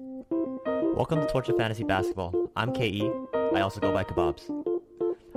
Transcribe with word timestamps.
Welcome 0.00 1.20
to 1.20 1.26
Torch 1.26 1.48
of 1.50 1.56
Fantasy 1.56 1.84
Basketball. 1.84 2.50
I'm 2.56 2.72
KE. 2.72 3.10
I 3.54 3.60
also 3.60 3.80
go 3.80 3.92
by 3.92 4.04
Kebabs. 4.04 4.48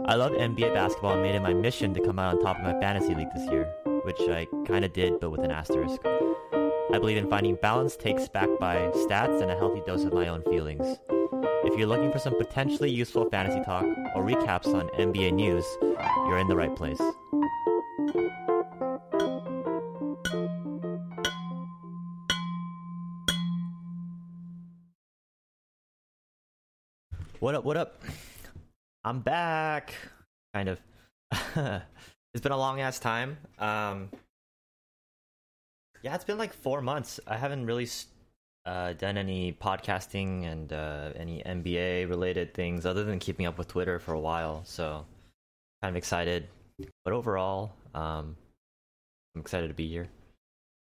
I 0.06 0.16
love 0.16 0.32
NBA 0.32 0.74
basketball 0.74 1.14
and 1.14 1.22
made 1.22 1.36
it 1.36 1.42
my 1.42 1.54
mission 1.54 1.94
to 1.94 2.02
come 2.02 2.18
out 2.18 2.36
on 2.36 2.42
top 2.42 2.58
of 2.58 2.64
my 2.64 2.80
fantasy 2.80 3.14
league 3.14 3.28
this 3.36 3.50
year, 3.50 3.66
which 4.04 4.20
I 4.22 4.48
kinda 4.66 4.88
did, 4.88 5.20
but 5.20 5.32
with 5.32 5.42
an 5.42 5.52
asterisk. 5.52 6.00
I 6.06 6.98
believe 7.00 7.18
in 7.18 7.30
finding 7.30 7.56
balance 7.56 7.98
takes 7.98 8.30
back 8.30 8.50
by 8.60 8.76
stats 9.08 9.42
and 9.42 9.52
a 9.52 9.58
healthy 9.58 9.82
dose 9.86 10.06
of 10.06 10.14
my 10.14 10.28
own 10.30 10.44
feelings. 10.44 11.00
If 11.66 11.78
you're 11.78 11.88
looking 11.88 12.12
for 12.12 12.20
some 12.20 12.38
potentially 12.38 12.90
useful 12.90 13.30
fantasy 13.30 13.64
talk 13.64 13.86
or 14.16 14.24
recaps 14.24 14.74
on 14.74 14.90
NBA 14.98 15.32
news, 15.32 15.66
you're 15.82 16.38
in 16.38 16.48
the 16.48 16.56
right 16.56 16.76
place. 16.76 17.02
What 27.44 27.56
up, 27.56 27.66
what 27.66 27.76
up? 27.76 28.02
I'm 29.04 29.20
back. 29.20 29.94
Kind 30.54 30.70
of. 30.70 30.80
it's 31.34 32.42
been 32.42 32.54
a 32.54 32.58
long 32.58 32.80
ass 32.80 33.00
time. 33.00 33.36
Um 33.60 34.10
Yeah, 36.04 36.16
it's 36.16 36.24
been 36.24 36.38
like 36.38 36.54
4 36.54 36.82
months. 36.82 37.20
I 37.28 37.36
haven't 37.36 37.66
really 37.66 37.90
uh, 38.66 38.94
done 38.94 39.18
any 39.18 39.52
podcasting 39.52 40.46
and 40.46 40.72
uh, 40.72 41.10
any 41.18 41.44
NBA 41.44 42.08
related 42.08 42.54
things 42.54 42.86
other 42.86 43.04
than 43.04 43.20
keeping 43.20 43.46
up 43.46 43.58
with 43.58 43.68
Twitter 43.68 44.00
for 44.00 44.14
a 44.14 44.22
while. 44.22 44.64
So, 44.64 45.06
kind 45.82 45.92
of 45.92 45.98
excited. 45.98 46.48
But 47.04 47.12
overall, 47.12 47.74
um, 47.94 48.38
I'm 49.36 49.42
excited 49.42 49.68
to 49.68 49.74
be 49.74 49.90
here. 49.90 50.08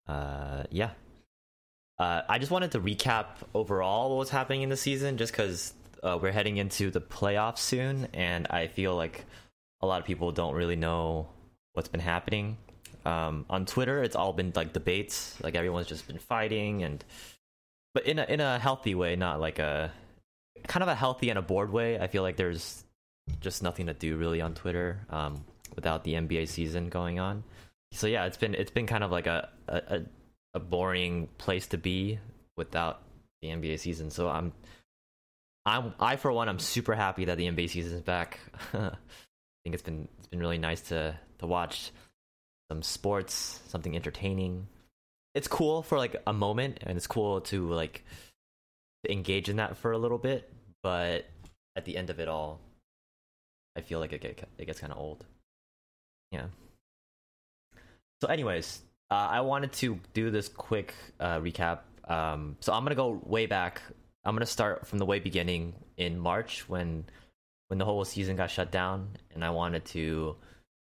Uh, 0.08 0.64
yeah. 0.72 0.90
Uh, 2.00 2.22
I 2.28 2.40
just 2.40 2.50
wanted 2.50 2.72
to 2.72 2.80
recap 2.80 3.26
overall 3.54 4.10
what 4.10 4.18
was 4.18 4.30
happening 4.30 4.62
in 4.62 4.68
the 4.68 4.76
season, 4.76 5.16
just 5.16 5.32
because 5.32 5.74
uh, 6.02 6.18
we're 6.20 6.32
heading 6.32 6.56
into 6.56 6.90
the 6.90 7.00
playoffs 7.00 7.58
soon, 7.58 8.08
and 8.12 8.46
I 8.48 8.66
feel 8.68 8.96
like 8.96 9.24
a 9.80 9.86
lot 9.86 10.00
of 10.00 10.06
people 10.06 10.32
don't 10.32 10.54
really 10.54 10.76
know 10.76 11.28
what's 11.72 11.88
been 11.88 12.00
happening. 12.00 12.56
Um, 13.04 13.46
on 13.48 13.66
Twitter, 13.66 14.02
it's 14.02 14.16
all 14.16 14.32
been 14.32 14.52
like 14.54 14.72
debates, 14.72 15.36
like 15.42 15.54
everyone's 15.54 15.86
just 15.86 16.06
been 16.06 16.18
fighting, 16.18 16.82
and 16.82 17.04
but 17.94 18.06
in 18.06 18.18
a 18.18 18.24
in 18.24 18.40
a 18.40 18.58
healthy 18.58 18.94
way, 18.94 19.16
not 19.16 19.40
like 19.40 19.58
a 19.58 19.92
kind 20.66 20.82
of 20.82 20.88
a 20.88 20.94
healthy 20.94 21.30
and 21.30 21.38
a 21.38 21.42
bored 21.42 21.72
way. 21.72 21.98
I 21.98 22.06
feel 22.06 22.22
like 22.22 22.36
there's 22.36 22.84
just 23.40 23.62
nothing 23.62 23.86
to 23.86 23.94
do 23.94 24.16
really 24.16 24.40
on 24.40 24.54
Twitter 24.54 25.00
um, 25.10 25.44
without 25.74 26.04
the 26.04 26.14
NBA 26.14 26.48
season 26.48 26.88
going 26.88 27.18
on. 27.18 27.42
So 27.92 28.06
yeah, 28.06 28.26
it's 28.26 28.36
been 28.36 28.54
it's 28.54 28.70
been 28.70 28.86
kind 28.86 29.04
of 29.04 29.10
like 29.10 29.26
a 29.26 29.48
a, 29.68 30.02
a 30.54 30.60
boring 30.60 31.28
place 31.38 31.66
to 31.68 31.78
be 31.78 32.18
without 32.56 33.02
the 33.40 33.48
NBA 33.48 33.78
season. 33.78 34.10
So 34.10 34.28
I'm 34.28 34.52
I'm 35.66 35.94
I 36.00 36.16
for 36.16 36.32
one 36.32 36.48
I'm 36.48 36.58
super 36.58 36.94
happy 36.94 37.26
that 37.26 37.36
the 37.36 37.46
NBA 37.46 37.70
season 37.70 37.94
is 37.94 38.00
back. 38.02 38.40
I 38.72 38.90
think 39.64 39.74
it's 39.74 39.82
been 39.82 40.08
it's 40.18 40.28
been 40.28 40.40
really 40.40 40.58
nice 40.58 40.80
to 40.88 41.18
to 41.38 41.46
watch 41.46 41.92
some 42.70 42.82
sports, 42.82 43.60
something 43.68 43.94
entertaining. 43.94 44.66
It's 45.34 45.48
cool 45.48 45.82
for 45.82 45.98
like 45.98 46.16
a 46.26 46.32
moment, 46.32 46.78
and 46.82 46.96
it's 46.96 47.06
cool 47.06 47.40
to 47.42 47.68
like 47.68 48.04
engage 49.08 49.48
in 49.48 49.56
that 49.56 49.76
for 49.76 49.92
a 49.92 49.98
little 49.98 50.18
bit. 50.18 50.50
But 50.82 51.26
at 51.76 51.84
the 51.84 51.96
end 51.96 52.10
of 52.10 52.20
it 52.20 52.28
all, 52.28 52.60
I 53.76 53.80
feel 53.80 54.00
like 54.00 54.12
it 54.12 54.20
get 54.20 54.48
it 54.58 54.64
gets 54.66 54.80
kind 54.80 54.92
of 54.92 54.98
old. 54.98 55.24
Yeah. 56.32 56.46
So, 58.22 58.28
anyways, 58.28 58.82
uh, 59.10 59.28
I 59.30 59.40
wanted 59.40 59.72
to 59.74 59.98
do 60.12 60.30
this 60.30 60.48
quick 60.48 60.94
uh, 61.18 61.40
recap. 61.40 61.80
Um, 62.06 62.56
so 62.60 62.72
I'm 62.72 62.84
gonna 62.84 62.94
go 62.94 63.20
way 63.24 63.46
back. 63.46 63.82
I'm 64.24 64.34
gonna 64.34 64.46
start 64.46 64.86
from 64.86 64.98
the 64.98 65.06
way 65.06 65.18
beginning 65.18 65.74
in 65.96 66.18
March 66.18 66.68
when 66.68 67.04
when 67.68 67.78
the 67.78 67.84
whole 67.84 68.04
season 68.04 68.36
got 68.36 68.50
shut 68.50 68.70
down, 68.70 69.10
and 69.32 69.44
I 69.44 69.50
wanted 69.50 69.84
to 69.86 70.36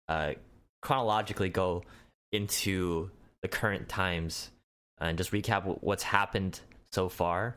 uh, 0.07 0.33
chronologically 0.81 1.49
go 1.49 1.83
into 2.31 3.09
the 3.41 3.47
current 3.47 3.89
times 3.89 4.51
and 4.99 5.17
just 5.17 5.31
recap 5.31 5.79
what's 5.81 6.03
happened 6.03 6.59
so 6.91 7.09
far. 7.09 7.55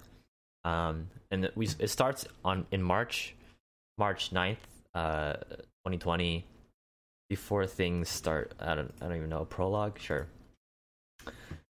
Um, 0.64 1.08
and 1.30 1.50
we 1.54 1.68
it 1.78 1.90
starts 1.90 2.26
on 2.44 2.66
in 2.70 2.82
March, 2.82 3.34
March 3.96 4.30
9th, 4.30 4.56
uh, 4.94 5.34
2020. 5.84 6.44
Before 7.28 7.66
things 7.66 8.08
start, 8.08 8.54
I 8.58 8.74
don't 8.74 8.92
I 9.00 9.06
don't 9.06 9.16
even 9.16 9.28
know 9.28 9.44
prologue. 9.44 9.98
Sure. 9.98 10.26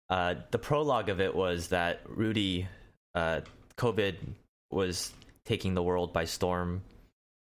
Uh, 0.09 0.36
the 0.52 0.58
prologue 0.58 1.09
of 1.09 1.20
it 1.22 1.36
was 1.36 1.68
that 1.70 2.02
Rudy, 2.08 2.68
uh, 3.16 3.42
COVID 3.81 4.16
was 4.69 5.12
taking 5.44 5.74
the 5.74 5.81
world 5.81 6.14
by 6.14 6.25
storm, 6.25 6.84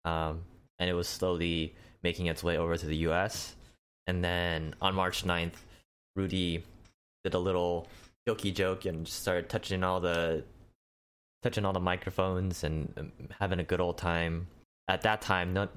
um, 0.05 0.43
and 0.79 0.89
it 0.89 0.93
was 0.93 1.09
slowly 1.09 1.75
making 2.05 2.27
its 2.27 2.45
way 2.45 2.57
over 2.59 2.77
to 2.77 2.87
the 2.87 2.97
U.S. 3.09 3.57
And 4.07 4.23
then 4.23 4.75
on 4.81 4.95
March 4.95 5.25
9th, 5.25 5.55
Rudy 6.15 6.63
did 7.25 7.35
a 7.35 7.41
little 7.41 7.89
jokey 8.29 8.55
joke 8.55 8.85
and 8.85 9.07
started 9.07 9.49
touching 9.49 9.83
all 9.83 9.99
the 9.99 10.45
touching 11.43 11.65
all 11.65 11.73
the 11.73 11.81
microphones 11.81 12.63
and 12.63 12.93
um, 12.97 13.13
having 13.41 13.59
a 13.59 13.65
good 13.65 13.81
old 13.81 13.99
time. 13.99 14.47
At 14.87 15.03
that 15.03 15.23
time, 15.23 15.53
not, 15.53 15.71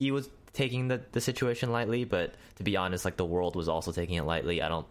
he 0.00 0.10
was 0.10 0.28
taking 0.52 0.88
the, 0.88 1.00
the 1.12 1.20
situation 1.20 1.70
lightly, 1.70 2.04
but 2.04 2.34
to 2.56 2.64
be 2.64 2.76
honest, 2.76 3.04
like 3.04 3.16
the 3.16 3.24
world 3.24 3.54
was 3.54 3.68
also 3.68 3.92
taking 3.92 4.16
it 4.16 4.24
lightly. 4.24 4.62
I 4.62 4.68
don't 4.68 4.86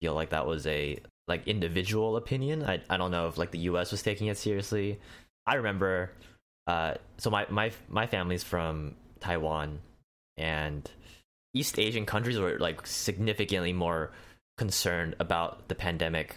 feel 0.00 0.14
like 0.14 0.30
that 0.30 0.46
was 0.46 0.68
a 0.68 1.00
like 1.30 1.48
individual 1.48 2.16
opinion. 2.16 2.62
I 2.64 2.82
I 2.90 2.98
don't 2.98 3.10
know 3.10 3.28
if 3.28 3.38
like 3.38 3.52
the 3.52 3.64
US 3.70 3.90
was 3.90 4.02
taking 4.02 4.26
it 4.26 4.36
seriously. 4.36 5.00
I 5.46 5.54
remember 5.54 6.12
uh 6.66 6.94
so 7.16 7.30
my 7.30 7.46
my 7.48 7.72
my 7.88 8.06
family's 8.06 8.44
from 8.44 8.96
Taiwan 9.20 9.78
and 10.36 10.90
East 11.54 11.78
Asian 11.78 12.04
countries 12.04 12.38
were 12.38 12.58
like 12.58 12.86
significantly 12.86 13.72
more 13.72 14.10
concerned 14.58 15.16
about 15.18 15.68
the 15.68 15.74
pandemic 15.74 16.36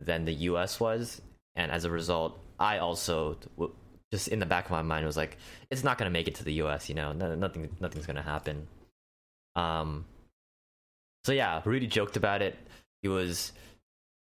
than 0.00 0.24
the 0.24 0.34
US 0.50 0.80
was 0.80 1.20
and 1.56 1.70
as 1.70 1.84
a 1.84 1.90
result 1.90 2.40
I 2.58 2.78
also 2.78 3.36
just 4.12 4.28
in 4.28 4.38
the 4.38 4.46
back 4.46 4.64
of 4.66 4.70
my 4.70 4.82
mind 4.82 5.04
was 5.04 5.16
like 5.16 5.36
it's 5.70 5.84
not 5.84 5.98
going 5.98 6.10
to 6.10 6.12
make 6.18 6.28
it 6.28 6.36
to 6.36 6.44
the 6.44 6.54
US, 6.64 6.88
you 6.88 6.94
know. 6.94 7.12
No, 7.12 7.34
nothing 7.34 7.68
nothing's 7.80 8.06
going 8.06 8.16
to 8.16 8.22
happen. 8.22 8.66
Um 9.56 10.04
so 11.24 11.32
yeah, 11.32 11.60
Rudy 11.64 11.86
joked 11.86 12.16
about 12.16 12.42
it. 12.42 12.56
He 13.02 13.08
was 13.08 13.52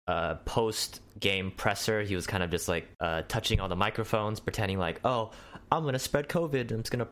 uh, 0.08 0.36
post 0.46 1.02
game 1.20 1.52
presser. 1.52 2.02
He 2.02 2.16
was 2.16 2.28
kind 2.28 2.44
of 2.44 2.52
just 2.52 2.68
like 2.68 2.88
uh, 3.00 3.24
touching 3.28 3.60
all 3.60 3.70
the 3.70 3.76
microphones, 3.76 4.40
pretending 4.40 4.78
like, 4.78 5.00
"Oh, 5.04 5.32
I'm 5.72 5.84
gonna 5.86 6.00
spread 6.00 6.28
COVID. 6.28 6.72
I'm 6.72 6.80
just 6.80 6.92
gonna 6.92 7.08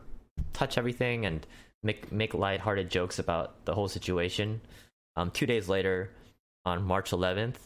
touch 0.52 0.78
everything 0.78 1.26
and 1.26 1.46
make 1.82 2.12
make 2.12 2.34
lighthearted 2.34 2.90
jokes 2.90 3.18
about 3.18 3.64
the 3.64 3.74
whole 3.74 3.88
situation." 3.88 4.60
Um, 5.16 5.30
two 5.30 5.46
days 5.46 5.68
later, 5.68 6.10
on 6.64 6.82
March 6.82 7.10
11th, 7.10 7.56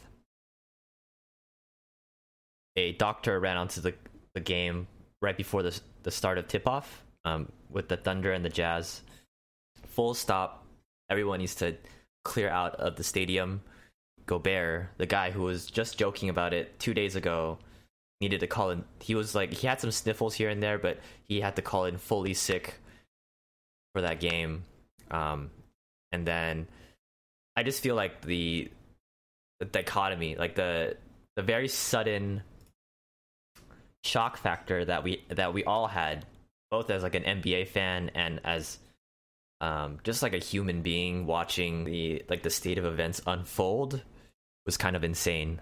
a 2.77 2.93
doctor 2.93 3.41
ran 3.41 3.57
onto 3.57 3.81
the 3.81 3.95
the 4.35 4.41
game 4.41 4.87
right 5.23 5.37
before 5.37 5.63
the 5.63 5.79
the 6.03 6.11
start 6.11 6.39
of 6.39 6.47
tip 6.47 6.69
off 6.69 7.03
um, 7.25 7.51
with 7.71 7.89
the 7.89 7.97
Thunder 7.97 8.33
and 8.33 8.45
the 8.45 8.49
Jazz. 8.49 9.03
Full 9.89 10.15
stop. 10.15 10.65
Everyone 11.11 11.41
needs 11.41 11.55
to 11.57 11.77
clear 12.25 12.49
out 12.49 12.75
of 12.77 12.97
the 12.97 13.05
stadium 13.05 13.61
Gobert, 14.27 14.89
the 14.99 15.07
guy 15.07 15.31
who 15.31 15.43
was 15.43 15.67
just 15.67 15.99
joking 15.99 16.29
about 16.29 16.53
it 16.53 16.79
two 16.79 16.95
days 16.95 17.17
ago, 17.17 17.59
needed 18.21 18.41
to 18.41 18.47
call 18.47 18.71
in. 18.71 18.85
He 19.01 19.15
was 19.15 19.35
like, 19.35 19.53
he 19.53 19.67
had 19.67 19.81
some 19.81 19.91
sniffles 19.91 20.35
here 20.35 20.49
and 20.49 20.63
there, 20.63 20.79
but 20.79 20.99
he 21.23 21.41
had 21.41 21.57
to 21.57 21.63
call 21.63 21.85
in 21.85 21.99
fully 21.99 22.35
sick 22.35 22.81
for 23.95 24.03
that 24.03 24.21
game. 24.21 24.65
Um, 25.11 25.51
and 26.13 26.27
then 26.27 26.67
I 27.57 27.63
just 27.63 27.83
feel 27.83 27.95
like 27.95 28.23
the, 28.23 28.71
the 29.61 29.67
dichotomy, 29.67 30.37
like 30.37 30.55
the 30.55 30.97
the 31.37 31.43
very 31.43 31.69
sudden 31.69 32.43
shock 34.05 34.39
factor 34.39 34.85
that 34.85 35.05
we 35.05 35.23
that 35.29 35.53
we 35.53 35.65
all 35.65 35.87
had, 35.87 36.27
both 36.71 36.91
as 36.91 37.03
like 37.03 37.15
an 37.15 37.23
NBA 37.23 37.69
fan 37.69 38.11
and 38.15 38.41
as 38.45 38.79
um, 39.61 39.99
just 40.03 40.23
like 40.23 40.35
a 40.35 40.39
human 40.39 40.83
being 40.83 41.27
watching 41.27 41.85
the 41.85 42.23
like 42.29 42.43
the 42.43 42.51
state 42.51 42.79
of 42.79 42.85
events 42.85 43.21
unfold 43.27 44.03
was 44.67 44.77
kind 44.77 44.97
of 44.97 45.05
insane. 45.05 45.61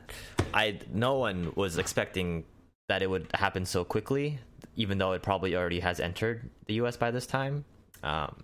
I 0.53 0.81
no 0.93 1.15
one 1.15 1.53
was 1.55 1.79
expecting 1.79 2.45
that 2.89 3.03
it 3.03 3.09
would 3.09 3.29
happen 3.35 3.67
so 3.67 3.85
quickly, 3.85 4.39
even 4.77 4.99
though 4.99 5.13
it 5.13 5.23
probably 5.23 5.55
already 5.55 5.81
has 5.81 6.01
entered 6.01 6.51
the 6.67 6.75
U.S. 6.75 6.97
by 6.97 7.11
this 7.11 7.27
time. 7.27 7.65
Um, 8.03 8.43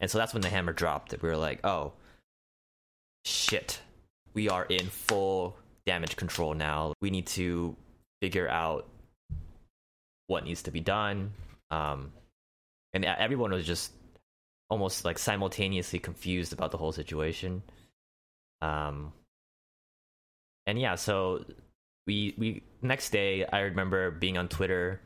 and 0.00 0.10
so 0.10 0.18
that's 0.18 0.32
when 0.32 0.42
the 0.42 0.48
hammer 0.48 0.72
dropped. 0.72 1.14
We 1.20 1.28
were 1.28 1.36
like, 1.36 1.64
"Oh, 1.64 1.92
shit, 3.24 3.80
we 4.34 4.48
are 4.48 4.64
in 4.64 4.86
full 4.86 5.56
damage 5.86 6.16
control 6.16 6.54
now. 6.54 6.92
We 7.00 7.10
need 7.10 7.26
to 7.28 7.74
figure 8.20 8.48
out 8.48 8.86
what 10.26 10.44
needs 10.44 10.62
to 10.64 10.70
be 10.70 10.80
done." 10.80 11.32
Um, 11.70 12.12
and 12.92 13.04
everyone 13.04 13.52
was 13.52 13.66
just 13.66 13.92
almost 14.68 15.04
like 15.04 15.18
simultaneously 15.18 15.98
confused 15.98 16.52
about 16.52 16.70
the 16.70 16.78
whole 16.78 16.92
situation. 16.92 17.62
Um, 18.60 19.12
and 20.66 20.78
yeah, 20.78 20.94
so 20.94 21.44
we 22.06 22.34
we 22.36 22.62
next 22.80 23.10
day 23.10 23.44
I 23.44 23.60
remember 23.60 24.10
being 24.10 24.38
on 24.38 24.48
Twitter 24.48 25.00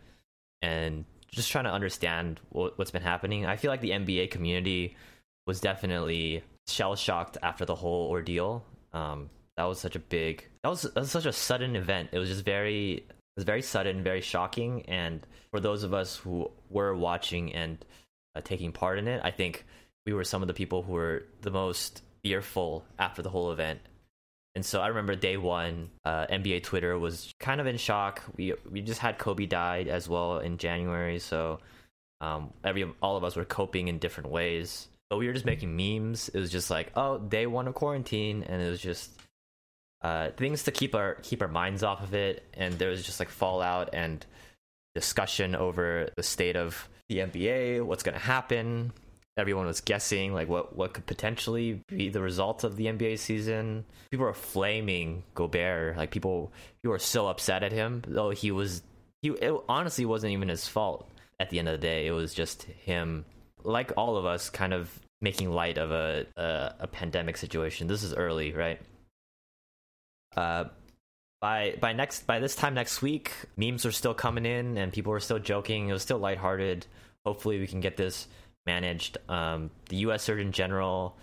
and 0.62 1.04
just 1.30 1.50
trying 1.50 1.64
to 1.64 1.72
understand 1.72 2.40
what, 2.50 2.78
what's 2.78 2.90
been 2.90 3.02
happening. 3.02 3.46
I 3.46 3.56
feel 3.56 3.70
like 3.70 3.80
the 3.80 3.90
NBA 3.90 4.30
community 4.30 4.96
was 5.46 5.60
definitely 5.60 6.42
shell 6.66 6.96
shocked 6.96 7.36
after 7.42 7.64
the 7.64 7.74
whole 7.74 8.08
ordeal. 8.08 8.64
Um, 8.92 9.30
that 9.56 9.64
was 9.64 9.78
such 9.78 9.96
a 9.96 10.00
big 10.00 10.46
that 10.62 10.70
was, 10.70 10.82
that 10.82 10.96
was 10.96 11.10
such 11.10 11.26
a 11.26 11.32
sudden 11.32 11.76
event. 11.76 12.10
It 12.12 12.18
was 12.18 12.28
just 12.28 12.44
very 12.44 12.94
it 12.94 13.40
was 13.40 13.44
very 13.44 13.62
sudden, 13.62 14.02
very 14.02 14.22
shocking, 14.22 14.82
and 14.88 15.26
for 15.50 15.60
those 15.60 15.82
of 15.82 15.92
us 15.92 16.16
who 16.16 16.50
were 16.70 16.94
watching 16.94 17.52
and 17.52 17.84
uh, 18.34 18.40
taking 18.40 18.72
part 18.72 18.98
in 18.98 19.08
it, 19.08 19.20
I 19.22 19.30
think 19.30 19.64
we 20.06 20.14
were 20.14 20.24
some 20.24 20.42
of 20.42 20.48
the 20.48 20.54
people 20.54 20.82
who 20.82 20.92
were 20.94 21.24
the 21.42 21.50
most 21.50 22.02
fearful 22.24 22.84
after 22.98 23.22
the 23.22 23.28
whole 23.28 23.52
event. 23.52 23.80
And 24.56 24.64
so 24.64 24.80
I 24.80 24.88
remember 24.88 25.14
day 25.14 25.36
one, 25.36 25.90
uh, 26.06 26.26
NBA 26.28 26.62
Twitter 26.62 26.98
was 26.98 27.30
kind 27.38 27.60
of 27.60 27.66
in 27.66 27.76
shock. 27.76 28.22
We 28.38 28.54
we 28.70 28.80
just 28.80 29.00
had 29.00 29.18
Kobe 29.18 29.44
died 29.44 29.86
as 29.86 30.08
well 30.08 30.38
in 30.38 30.56
January, 30.56 31.18
so 31.18 31.60
um, 32.22 32.54
every 32.64 32.90
all 33.02 33.18
of 33.18 33.22
us 33.22 33.36
were 33.36 33.44
coping 33.44 33.88
in 33.88 33.98
different 33.98 34.30
ways. 34.30 34.88
But 35.10 35.18
we 35.18 35.26
were 35.26 35.34
just 35.34 35.44
making 35.44 35.76
memes. 35.76 36.30
It 36.30 36.40
was 36.40 36.50
just 36.50 36.70
like, 36.70 36.90
oh, 36.96 37.18
day 37.18 37.46
one 37.46 37.68
of 37.68 37.74
quarantine, 37.74 38.44
and 38.44 38.62
it 38.62 38.70
was 38.70 38.80
just 38.80 39.10
uh, 40.00 40.30
things 40.38 40.62
to 40.62 40.70
keep 40.70 40.94
our 40.94 41.16
keep 41.16 41.42
our 41.42 41.48
minds 41.48 41.82
off 41.82 42.02
of 42.02 42.14
it. 42.14 42.42
And 42.54 42.78
there 42.78 42.88
was 42.88 43.04
just 43.04 43.20
like 43.20 43.28
fallout 43.28 43.90
and 43.92 44.24
discussion 44.94 45.54
over 45.54 46.08
the 46.16 46.22
state 46.22 46.56
of 46.56 46.88
the 47.10 47.18
NBA, 47.18 47.84
what's 47.84 48.02
going 48.02 48.14
to 48.14 48.24
happen, 48.24 48.94
everyone 49.36 49.66
was 49.66 49.80
guessing 49.80 50.32
like 50.32 50.48
what 50.48 50.76
what 50.76 50.94
could 50.94 51.06
potentially 51.06 51.80
be 51.88 52.08
the 52.08 52.20
result 52.20 52.64
of 52.64 52.76
the 52.76 52.86
NBA 52.86 53.18
season. 53.18 53.84
People 54.10 54.26
were 54.26 54.34
flaming 54.34 55.22
Gobert. 55.34 55.96
Like 55.96 56.10
people 56.10 56.52
people 56.82 56.92
were 56.92 56.98
so 56.98 57.28
upset 57.28 57.62
at 57.62 57.72
him 57.72 58.02
though 58.06 58.30
he 58.30 58.50
was 58.50 58.82
he 59.22 59.30
it 59.30 59.54
honestly 59.68 60.04
wasn't 60.04 60.32
even 60.32 60.48
his 60.48 60.66
fault 60.66 61.10
at 61.38 61.50
the 61.50 61.58
end 61.58 61.68
of 61.68 61.72
the 61.72 61.86
day. 61.86 62.06
It 62.06 62.12
was 62.12 62.32
just 62.32 62.62
him 62.64 63.24
like 63.62 63.92
all 63.96 64.16
of 64.16 64.24
us 64.24 64.48
kind 64.48 64.72
of 64.72 64.90
making 65.20 65.50
light 65.50 65.78
of 65.78 65.90
a 65.90 66.26
a, 66.36 66.74
a 66.80 66.86
pandemic 66.86 67.36
situation. 67.36 67.88
This 67.88 68.02
is 68.02 68.14
early, 68.14 68.52
right? 68.52 68.80
Uh 70.36 70.64
by 71.42 71.76
by 71.80 71.92
next 71.92 72.26
by 72.26 72.38
this 72.38 72.56
time 72.56 72.72
next 72.72 73.02
week, 73.02 73.32
memes 73.58 73.84
are 73.84 73.92
still 73.92 74.14
coming 74.14 74.46
in 74.46 74.78
and 74.78 74.92
people 74.94 75.12
were 75.12 75.20
still 75.20 75.38
joking. 75.38 75.90
It 75.90 75.92
was 75.92 76.02
still 76.02 76.18
lighthearted. 76.18 76.86
Hopefully 77.26 77.58
we 77.58 77.66
can 77.66 77.80
get 77.80 77.96
this 77.98 78.28
managed. 78.66 79.18
Um, 79.28 79.70
the 79.88 79.96
U.S. 79.96 80.22
Surgeon 80.22 80.52
General 80.52 81.16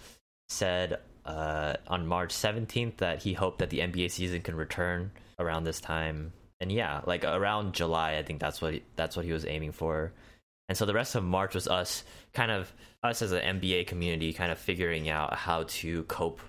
said 0.49 0.99
uh, 1.25 1.75
on 1.87 2.07
March 2.07 2.33
17th 2.33 2.97
that 2.97 3.21
he 3.21 3.33
hoped 3.33 3.59
that 3.59 3.69
the 3.69 3.79
NBA 3.79 4.11
season 4.11 4.41
can 4.41 4.55
return 4.55 5.11
around 5.39 5.63
this 5.63 5.79
time. 5.79 6.33
And 6.59 6.71
yeah, 6.71 7.01
like 7.05 7.23
around 7.23 7.73
July, 7.73 8.17
I 8.17 8.23
think 8.23 8.39
that's 8.39 8.61
what 8.61 8.73
he, 8.73 8.83
that's 8.95 9.15
what 9.15 9.25
he 9.25 9.31
was 9.31 9.45
aiming 9.45 9.71
for. 9.71 10.13
And 10.69 10.77
so 10.77 10.85
the 10.85 10.93
rest 10.93 11.15
of 11.15 11.23
March 11.23 11.55
was 11.55 11.67
us 11.67 12.03
kind 12.33 12.51
of 12.51 12.71
us 13.03 13.21
as 13.21 13.31
an 13.31 13.59
NBA 13.59 13.87
community 13.87 14.31
kind 14.33 14.51
of 14.51 14.57
figuring 14.57 15.09
out 15.09 15.35
how 15.35 15.63
to 15.63 16.03
cope. 16.03 16.39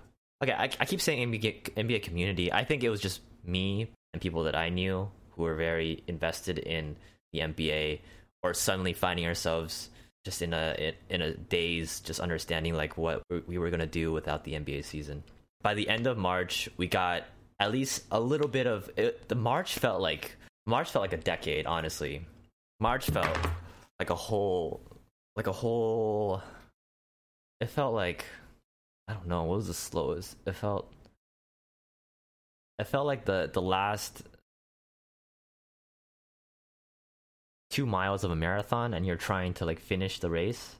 Okay, 0.42 0.52
I, 0.52 0.64
I 0.64 0.84
keep 0.84 1.00
saying 1.00 1.30
NBA, 1.30 1.74
NBA 1.74 2.02
community. 2.02 2.52
I 2.52 2.64
think 2.64 2.84
it 2.84 2.90
was 2.90 3.00
just 3.00 3.20
me 3.44 3.90
and 4.12 4.22
people 4.22 4.44
that 4.44 4.54
I 4.54 4.68
knew 4.68 5.10
who 5.30 5.42
were 5.42 5.56
very 5.56 6.02
invested 6.06 6.58
in 6.58 6.96
the 7.32 7.40
NBA 7.40 8.00
or 8.42 8.54
suddenly 8.54 8.92
finding 8.92 9.26
ourselves 9.26 9.90
just 10.24 10.42
in 10.42 10.52
a 10.52 10.94
in 11.10 11.22
a 11.22 11.34
daze, 11.34 12.00
just 12.00 12.20
understanding 12.20 12.74
like 12.74 12.96
what 12.96 13.22
we 13.46 13.58
were 13.58 13.70
gonna 13.70 13.86
do 13.86 14.12
without 14.12 14.44
the 14.44 14.52
NBA 14.52 14.84
season. 14.84 15.22
By 15.62 15.74
the 15.74 15.88
end 15.88 16.06
of 16.06 16.18
March, 16.18 16.68
we 16.76 16.86
got 16.86 17.24
at 17.60 17.72
least 17.72 18.04
a 18.10 18.20
little 18.20 18.48
bit 18.48 18.66
of 18.66 18.90
it, 18.96 19.28
the 19.28 19.34
March 19.34 19.78
felt 19.78 20.00
like 20.00 20.36
March 20.66 20.90
felt 20.90 21.02
like 21.02 21.12
a 21.12 21.22
decade. 21.22 21.66
Honestly, 21.66 22.24
March 22.80 23.06
felt 23.06 23.36
like 23.98 24.10
a 24.10 24.14
whole 24.14 24.80
like 25.36 25.46
a 25.46 25.52
whole. 25.52 26.42
It 27.60 27.70
felt 27.70 27.94
like 27.94 28.24
I 29.08 29.12
don't 29.12 29.26
know 29.26 29.44
what 29.44 29.56
was 29.56 29.66
the 29.66 29.74
slowest. 29.74 30.36
It 30.46 30.54
felt 30.54 30.92
it 32.78 32.86
felt 32.86 33.06
like 33.06 33.24
the 33.24 33.50
the 33.52 33.62
last 33.62 34.22
two 37.74 37.86
miles 37.86 38.22
of 38.22 38.30
a 38.30 38.36
marathon 38.36 38.94
and 38.94 39.04
you're 39.04 39.16
trying 39.16 39.52
to 39.52 39.64
like 39.64 39.80
finish 39.80 40.20
the 40.20 40.30
race. 40.30 40.76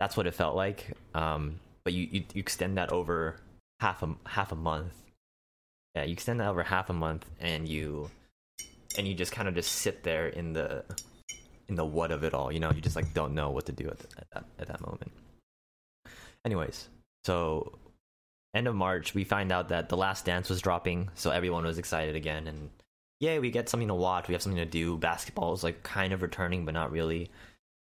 That's 0.00 0.16
what 0.16 0.26
it 0.26 0.34
felt 0.34 0.56
like. 0.56 0.92
Um, 1.14 1.60
but 1.84 1.92
you, 1.92 2.08
you, 2.10 2.24
you 2.34 2.40
extend 2.40 2.78
that 2.78 2.90
over 2.90 3.36
half 3.78 4.02
a 4.02 4.12
half 4.26 4.50
a 4.50 4.56
month. 4.56 4.92
Yeah, 5.94 6.02
you 6.02 6.12
extend 6.12 6.40
that 6.40 6.48
over 6.48 6.64
half 6.64 6.90
a 6.90 6.92
month, 6.92 7.24
and 7.38 7.68
you 7.68 8.10
and 8.96 9.06
you 9.06 9.14
just 9.14 9.30
kind 9.30 9.46
of 9.46 9.54
just 9.54 9.70
sit 9.70 10.02
there 10.02 10.26
in 10.26 10.52
the 10.52 10.84
in 11.68 11.76
the 11.76 11.84
what 11.84 12.10
of 12.10 12.24
it 12.24 12.34
all. 12.34 12.50
You 12.50 12.58
know, 12.58 12.72
you 12.72 12.80
just 12.80 12.96
like 12.96 13.14
don't 13.14 13.34
know 13.34 13.50
what 13.50 13.66
to 13.66 13.72
do 13.72 13.86
at, 13.86 13.98
the, 14.00 14.08
at 14.18 14.30
that 14.32 14.44
at 14.58 14.66
that 14.66 14.80
moment. 14.80 15.12
Anyways, 16.44 16.88
so 17.24 17.78
end 18.52 18.66
of 18.66 18.74
March, 18.74 19.14
we 19.14 19.22
find 19.22 19.52
out 19.52 19.68
that 19.68 19.88
the 19.88 19.96
Last 19.96 20.24
Dance 20.24 20.48
was 20.50 20.60
dropping, 20.60 21.08
so 21.14 21.30
everyone 21.30 21.64
was 21.64 21.78
excited 21.78 22.16
again, 22.16 22.48
and 22.48 22.70
yeah, 23.20 23.38
we 23.38 23.50
get 23.50 23.68
something 23.68 23.88
to 23.88 23.94
watch. 23.94 24.28
We 24.28 24.34
have 24.34 24.42
something 24.42 24.62
to 24.62 24.66
do. 24.66 24.96
Basketball 24.96 25.52
is 25.52 25.64
like 25.64 25.82
kind 25.82 26.12
of 26.12 26.22
returning, 26.22 26.64
but 26.64 26.74
not 26.74 26.92
really. 26.92 27.30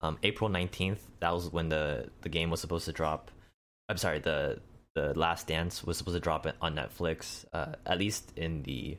Um, 0.02 0.18
April 0.24 0.50
nineteenth, 0.50 1.06
that 1.20 1.34
was 1.34 1.52
when 1.52 1.70
the 1.70 2.10
the 2.22 2.30
game 2.30 2.50
was 2.50 2.62
supposed 2.62 2.86
to 2.86 2.94
drop. 2.94 3.32
I'm 3.90 3.98
sorry, 3.98 4.20
the 4.20 4.60
the 4.96 5.18
Last 5.18 5.48
Dance 5.48 5.84
was 5.84 5.98
supposed 5.98 6.16
to 6.16 6.22
drop 6.22 6.48
on 6.62 6.76
Netflix. 6.76 7.46
Uh, 7.54 7.74
at 7.86 8.00
least 8.00 8.34
in 8.36 8.64
the 8.64 8.98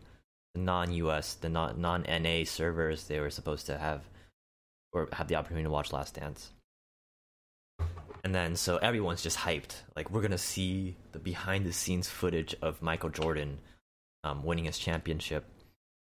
non-US, 0.54 1.34
the 1.34 1.48
non 1.48 1.80
non 1.80 2.02
NA 2.02 2.44
servers, 2.44 3.06
they 3.08 3.18
were 3.18 3.30
supposed 3.30 3.66
to 3.66 3.78
have 3.78 4.02
or 4.92 5.08
have 5.12 5.28
the 5.28 5.36
opportunity 5.36 5.64
to 5.64 5.70
watch 5.70 5.92
Last 5.92 6.14
Dance. 6.14 6.52
And 8.22 8.34
then 8.34 8.54
so 8.54 8.76
everyone's 8.76 9.22
just 9.22 9.38
hyped. 9.38 9.74
Like 9.96 10.10
we're 10.10 10.22
gonna 10.22 10.38
see 10.38 10.96
the 11.12 11.18
behind 11.18 11.66
the 11.66 11.72
scenes 11.72 12.08
footage 12.08 12.54
of 12.62 12.82
Michael 12.82 13.10
Jordan 13.10 13.58
um, 14.22 14.44
winning 14.44 14.66
his 14.66 14.78
championship 14.78 15.44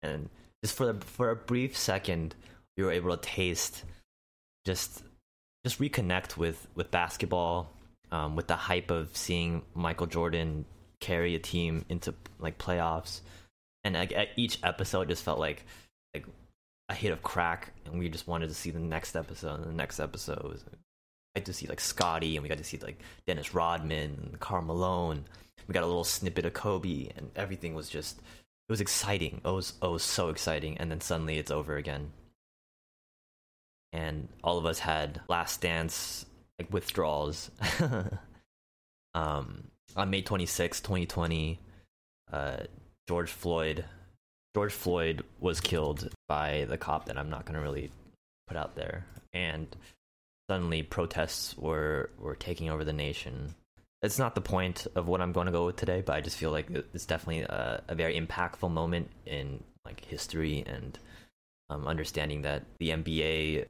and 0.04 0.30
just 0.64 0.76
for 0.76 0.94
the, 0.94 1.06
for 1.06 1.32
a 1.32 1.36
brief 1.36 1.78
second, 1.78 2.36
you 2.78 2.86
were 2.86 2.92
able 2.92 3.16
to 3.16 3.22
taste 3.22 3.84
just 4.66 5.04
just 5.66 5.80
reconnect 5.80 6.38
with 6.38 6.68
with 6.76 6.92
basketball, 6.92 7.72
um, 8.12 8.36
with 8.36 8.48
the 8.48 8.56
hype 8.56 8.92
of 8.92 9.16
seeing 9.16 9.64
Michael 9.74 10.08
Jordan 10.08 10.66
carry 11.00 11.36
a 11.36 11.40
team 11.40 11.86
into 11.90 12.14
like 12.40 12.58
playoffs, 12.58 13.22
and 13.84 13.96
like, 13.96 14.14
at 14.14 14.30
each 14.36 14.60
episode 14.64 15.10
just 15.10 15.24
felt 15.24 15.40
like 15.40 15.66
like 16.14 16.26
a 16.90 16.94
hit 16.94 17.12
of 17.12 17.24
crack, 17.24 17.74
and 17.86 17.98
we 18.00 18.10
just 18.10 18.28
wanted 18.28 18.50
to 18.50 18.56
see 18.56 18.70
the 18.70 18.80
next 18.80 19.16
episode 19.16 19.56
and 19.56 19.66
the 19.66 19.74
next 19.74 20.00
episode. 20.00 20.60
We 21.36 21.40
got 21.40 21.46
to 21.46 21.54
see 21.54 21.68
like 21.68 21.80
Scottie, 21.80 22.36
and 22.36 22.44
we 22.44 22.50
got 22.50 22.58
to 22.58 22.64
see 22.64 22.78
like 22.78 23.00
Dennis 23.26 23.54
Rodman, 23.54 24.18
and 24.22 24.40
Karl 24.40 24.62
Malone. 24.62 25.26
We 25.68 25.74
got 25.74 25.84
a 25.84 25.88
little 25.88 26.04
snippet 26.04 26.46
of 26.46 26.54
Kobe, 26.54 27.10
and 27.16 27.32
everything 27.36 27.74
was 27.74 27.90
just 27.90 28.22
was 28.74 28.82
exciting. 28.82 29.40
It 29.46 29.50
was 29.50 29.74
it 29.84 29.88
was 29.88 30.02
so 30.02 30.30
exciting, 30.30 30.80
and 30.80 30.90
then 30.90 31.00
suddenly 31.00 31.38
it's 31.38 31.52
over 31.52 31.78
again. 31.78 32.12
And 33.92 34.30
all 34.44 34.58
of 34.58 34.66
us 34.66 34.80
had 34.80 35.22
last 35.30 35.62
dance 35.62 36.26
like 36.58 36.74
withdrawals. 36.74 37.52
um, 39.14 39.66
on 39.96 40.10
May 40.10 40.24
26, 40.24 40.82
2020, 40.82 41.60
uh, 42.32 42.58
George 43.08 43.30
Floyd 43.30 43.86
George 44.56 44.74
Floyd 44.74 45.24
was 45.40 45.62
killed 45.62 46.10
by 46.28 46.66
the 46.68 46.78
cop 46.80 47.06
that 47.06 47.18
I'm 47.20 47.30
not 47.30 47.46
going 47.46 47.60
to 47.60 47.64
really 47.64 47.92
put 48.48 48.58
out 48.58 48.76
there, 48.76 49.06
and 49.34 49.68
suddenly 50.50 50.82
protests 50.82 51.56
were 51.60 52.10
were 52.18 52.36
taking 52.36 52.72
over 52.72 52.84
the 52.84 52.92
nation 52.92 53.54
it's 54.04 54.20
not 54.20 54.36
the 54.36 54.42
point 54.42 54.86
of 54.96 55.08
what 55.08 55.22
I'm 55.22 55.32
going 55.32 55.46
to 55.46 55.52
go 55.52 55.66
with 55.66 55.78
today, 55.78 56.04
but 56.06 56.16
I 56.16 56.22
just 56.22 56.38
feel 56.38 56.52
like 56.52 56.70
it's 56.94 57.06
definitely 57.06 57.44
a, 57.44 57.82
a 57.88 57.96
very 57.96 58.20
impactful 58.20 58.70
moment 58.70 59.10
in 59.26 59.64
like 59.86 60.04
history 60.04 60.64
and 60.68 61.00
um, 61.70 61.88
understanding 61.88 62.42
that 62.42 62.64
the 62.80 62.90
NBA 62.90 63.68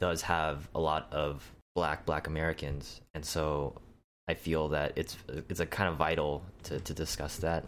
does 0.00 0.22
have 0.22 0.68
a 0.74 0.80
lot 0.80 1.12
of 1.12 1.48
black 1.76 2.04
black 2.04 2.26
Americans, 2.26 3.00
and 3.14 3.24
so 3.24 3.80
I 4.26 4.34
feel 4.34 4.68
that 4.70 4.92
it's 4.96 5.16
it's 5.48 5.60
a 5.60 5.66
kind 5.66 5.88
of 5.88 5.96
vital 5.96 6.42
to 6.64 6.80
to 6.80 6.92
discuss 6.92 7.36
that. 7.36 7.64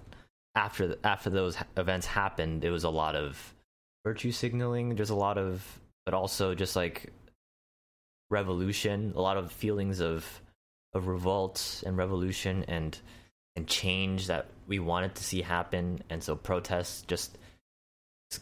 After 0.56 0.96
after 1.04 1.30
those 1.30 1.56
events 1.76 2.06
happened, 2.06 2.60
there 2.60 2.72
was 2.72 2.84
a 2.84 2.90
lot 2.90 3.14
of 3.14 3.54
virtue 4.04 4.32
signaling. 4.32 4.96
There's 4.96 5.10
a 5.10 5.14
lot 5.14 5.38
of, 5.38 5.64
but 6.04 6.12
also 6.14 6.56
just 6.56 6.74
like 6.74 7.12
revolution, 8.30 9.12
a 9.14 9.20
lot 9.20 9.36
of 9.36 9.52
feelings 9.52 10.00
of 10.00 10.42
of 10.94 11.08
revolt 11.08 11.82
and 11.86 11.96
revolution 11.96 12.64
and 12.68 12.98
and 13.56 13.68
change 13.68 14.26
that 14.26 14.46
we 14.66 14.78
wanted 14.78 15.14
to 15.14 15.24
see 15.24 15.42
happen. 15.42 16.02
And 16.10 16.22
so 16.22 16.34
protests 16.34 17.02
just 17.02 17.36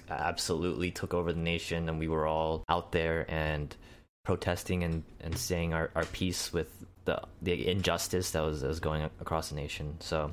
absolutely 0.09 0.91
took 0.91 1.13
over 1.13 1.33
the 1.33 1.41
nation 1.41 1.89
and 1.89 1.99
we 1.99 2.09
were 2.09 2.27
all 2.27 2.65
out 2.69 2.93
there 2.93 3.31
and 3.31 3.75
protesting 4.25 4.85
and, 4.85 5.03
and 5.21 5.37
saying 5.37 5.75
our, 5.75 5.91
our 5.95 6.05
piece 6.07 6.53
with 6.53 6.71
the 7.05 7.21
the 7.43 7.69
injustice 7.69 8.31
that 8.31 8.41
was, 8.41 8.61
that 8.61 8.69
was 8.69 8.81
going 8.81 9.03
across 9.21 9.51
the 9.51 9.57
nation. 9.57 9.97
So 10.01 10.33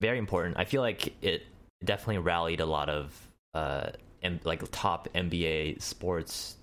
very 0.00 0.18
important. 0.18 0.56
I 0.58 0.64
feel 0.64 0.80
like 0.82 1.14
it 1.22 1.42
it 1.80 1.86
definitely 1.86 2.18
rallied 2.18 2.60
a 2.60 2.66
lot 2.66 2.88
of 2.88 3.28
uh, 3.54 3.90
M- 4.22 4.40
like 4.44 4.62
top 4.72 5.08
NBA 5.14 5.80
sports 5.80 6.56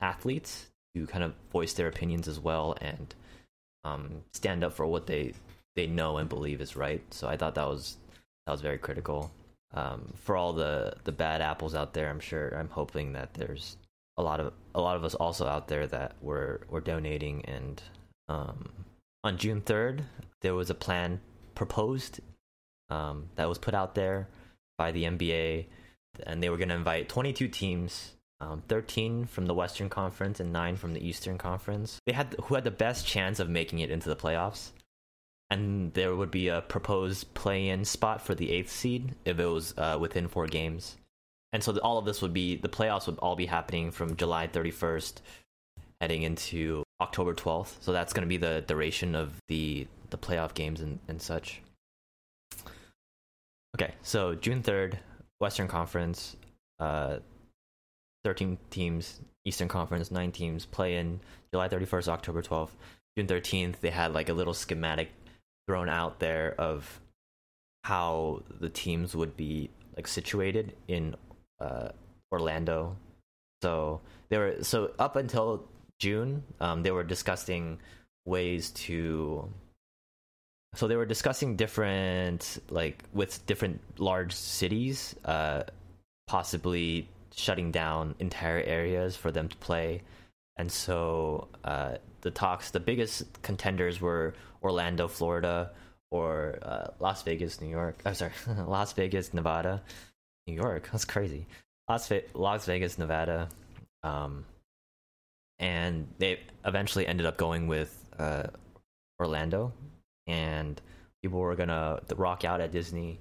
athletes 0.00 0.66
to 0.94 1.06
kind 1.06 1.24
of 1.24 1.34
voice 1.52 1.74
their 1.74 1.88
opinions 1.88 2.28
as 2.28 2.40
well 2.40 2.76
and 2.80 3.14
um, 3.94 4.22
stand 4.32 4.64
up 4.64 4.72
for 4.72 4.86
what 4.86 5.06
they 5.06 5.32
they 5.76 5.86
know 5.86 6.18
and 6.18 6.28
believe 6.28 6.60
is 6.60 6.76
right. 6.76 7.02
So 7.12 7.28
I 7.28 7.36
thought 7.36 7.54
that 7.54 7.68
was 7.68 7.96
that 8.46 8.52
was 8.52 8.60
very 8.60 8.78
critical. 8.78 9.30
Um, 9.74 10.12
for 10.16 10.36
all 10.36 10.52
the 10.52 10.94
the 11.04 11.12
bad 11.12 11.40
apples 11.40 11.74
out 11.74 11.94
there, 11.94 12.08
I'm 12.10 12.20
sure 12.20 12.56
I'm 12.58 12.70
hoping 12.70 13.12
that 13.12 13.34
there's 13.34 13.76
a 14.18 14.22
lot 14.22 14.40
of 14.40 14.52
a 14.74 14.80
lot 14.80 14.96
of 14.96 15.04
us 15.04 15.14
also 15.14 15.46
out 15.46 15.68
there 15.68 15.86
that 15.86 16.16
were 16.20 16.60
were 16.68 16.80
donating 16.80 17.44
and 17.46 17.82
um, 18.28 18.68
on 19.24 19.38
June 19.38 19.62
3rd 19.62 20.00
there 20.42 20.54
was 20.54 20.70
a 20.70 20.74
plan 20.74 21.20
proposed 21.54 22.20
um, 22.90 23.28
that 23.36 23.48
was 23.48 23.58
put 23.58 23.74
out 23.74 23.94
there 23.94 24.28
by 24.76 24.92
the 24.92 25.04
NBA 25.04 25.66
and 26.26 26.42
they 26.42 26.50
were 26.50 26.56
going 26.56 26.68
to 26.68 26.74
invite 26.74 27.08
22 27.08 27.48
teams 27.48 28.12
um, 28.40 28.62
13 28.68 29.24
from 29.26 29.46
the 29.46 29.54
Western 29.54 29.88
Conference 29.88 30.40
and 30.40 30.52
9 30.52 30.76
from 30.76 30.94
the 30.94 31.06
Eastern 31.06 31.38
Conference. 31.38 31.98
They 32.06 32.12
had 32.12 32.34
who 32.44 32.54
had 32.54 32.64
the 32.64 32.70
best 32.70 33.06
chance 33.06 33.40
of 33.40 33.48
making 33.48 33.80
it 33.80 33.90
into 33.90 34.08
the 34.08 34.16
playoffs. 34.16 34.70
And 35.50 35.94
there 35.94 36.14
would 36.14 36.30
be 36.30 36.48
a 36.48 36.60
proposed 36.60 37.32
play-in 37.32 37.84
spot 37.86 38.20
for 38.20 38.34
the 38.34 38.50
eighth 38.50 38.70
seed 38.70 39.14
if 39.24 39.38
it 39.38 39.46
was 39.46 39.72
uh, 39.78 39.96
within 39.98 40.28
four 40.28 40.46
games. 40.46 40.96
And 41.54 41.64
so 41.64 41.78
all 41.78 41.96
of 41.96 42.04
this 42.04 42.20
would 42.20 42.34
be 42.34 42.56
the 42.56 42.68
playoffs 42.68 43.06
would 43.06 43.18
all 43.18 43.34
be 43.34 43.46
happening 43.46 43.90
from 43.90 44.16
July 44.16 44.46
31st, 44.46 45.14
heading 46.02 46.22
into 46.22 46.82
October 47.00 47.34
12th. 47.34 47.76
So 47.80 47.92
that's 47.92 48.12
going 48.12 48.24
to 48.24 48.28
be 48.28 48.36
the 48.36 48.62
duration 48.66 49.14
of 49.14 49.32
the 49.48 49.86
the 50.10 50.18
playoff 50.18 50.54
games 50.54 50.80
and, 50.80 50.98
and 51.08 51.20
such. 51.20 51.60
Okay, 53.74 53.94
so 54.02 54.34
June 54.34 54.62
3rd, 54.62 54.94
Western 55.38 55.68
Conference, 55.68 56.36
uh, 56.80 57.18
13 58.28 58.58
teams, 58.68 59.22
Eastern 59.46 59.68
Conference, 59.68 60.10
9 60.10 60.32
teams 60.32 60.66
play 60.66 60.96
in 60.96 61.18
July 61.50 61.66
31st, 61.66 62.08
October 62.08 62.42
12th. 62.42 62.72
June 63.16 63.26
13th, 63.26 63.80
they 63.80 63.88
had 63.88 64.12
like 64.12 64.28
a 64.28 64.34
little 64.34 64.52
schematic 64.52 65.08
thrown 65.66 65.88
out 65.88 66.20
there 66.20 66.54
of 66.58 67.00
how 67.84 68.42
the 68.60 68.68
teams 68.68 69.16
would 69.16 69.34
be 69.34 69.70
like 69.96 70.06
situated 70.06 70.76
in 70.88 71.16
uh, 71.58 71.88
Orlando. 72.30 72.98
So 73.62 74.02
they 74.28 74.36
were 74.36 74.56
so 74.62 74.92
up 74.98 75.16
until 75.16 75.64
June, 75.98 76.44
um, 76.60 76.82
they 76.82 76.90
were 76.90 77.02
discussing 77.02 77.78
ways 78.26 78.72
to. 78.72 79.50
So 80.74 80.86
they 80.86 80.96
were 80.96 81.06
discussing 81.06 81.56
different 81.56 82.58
like 82.68 83.02
with 83.14 83.46
different 83.46 83.80
large 83.98 84.34
cities, 84.34 85.16
uh, 85.24 85.62
possibly 86.26 87.08
shutting 87.38 87.70
down 87.70 88.14
entire 88.18 88.60
areas 88.60 89.16
for 89.16 89.30
them 89.30 89.48
to 89.48 89.56
play. 89.56 90.02
And 90.56 90.70
so 90.70 91.48
uh, 91.64 91.96
the 92.20 92.30
talks, 92.30 92.70
the 92.72 92.80
biggest 92.80 93.42
contenders 93.42 94.00
were 94.00 94.34
Orlando, 94.62 95.06
Florida, 95.08 95.70
or 96.10 96.58
uh, 96.62 96.88
Las 96.98 97.22
Vegas, 97.22 97.60
New 97.60 97.68
York. 97.68 98.00
I'm 98.04 98.14
sorry, 98.14 98.32
Las 98.66 98.92
Vegas, 98.92 99.32
Nevada, 99.32 99.82
New 100.46 100.54
York. 100.54 100.88
That's 100.90 101.04
crazy. 101.04 101.46
Las, 101.88 102.08
Ve- 102.08 102.24
Las 102.34 102.66
Vegas, 102.66 102.98
Nevada. 102.98 103.48
Um, 104.02 104.44
and 105.58 106.08
they 106.18 106.40
eventually 106.64 107.06
ended 107.06 107.26
up 107.26 107.36
going 107.36 107.68
with 107.68 107.96
uh, 108.18 108.44
Orlando, 109.20 109.72
and 110.26 110.80
people 111.22 111.38
were 111.40 111.56
gonna 111.56 112.00
rock 112.16 112.44
out 112.44 112.60
at 112.60 112.72
Disney 112.72 113.20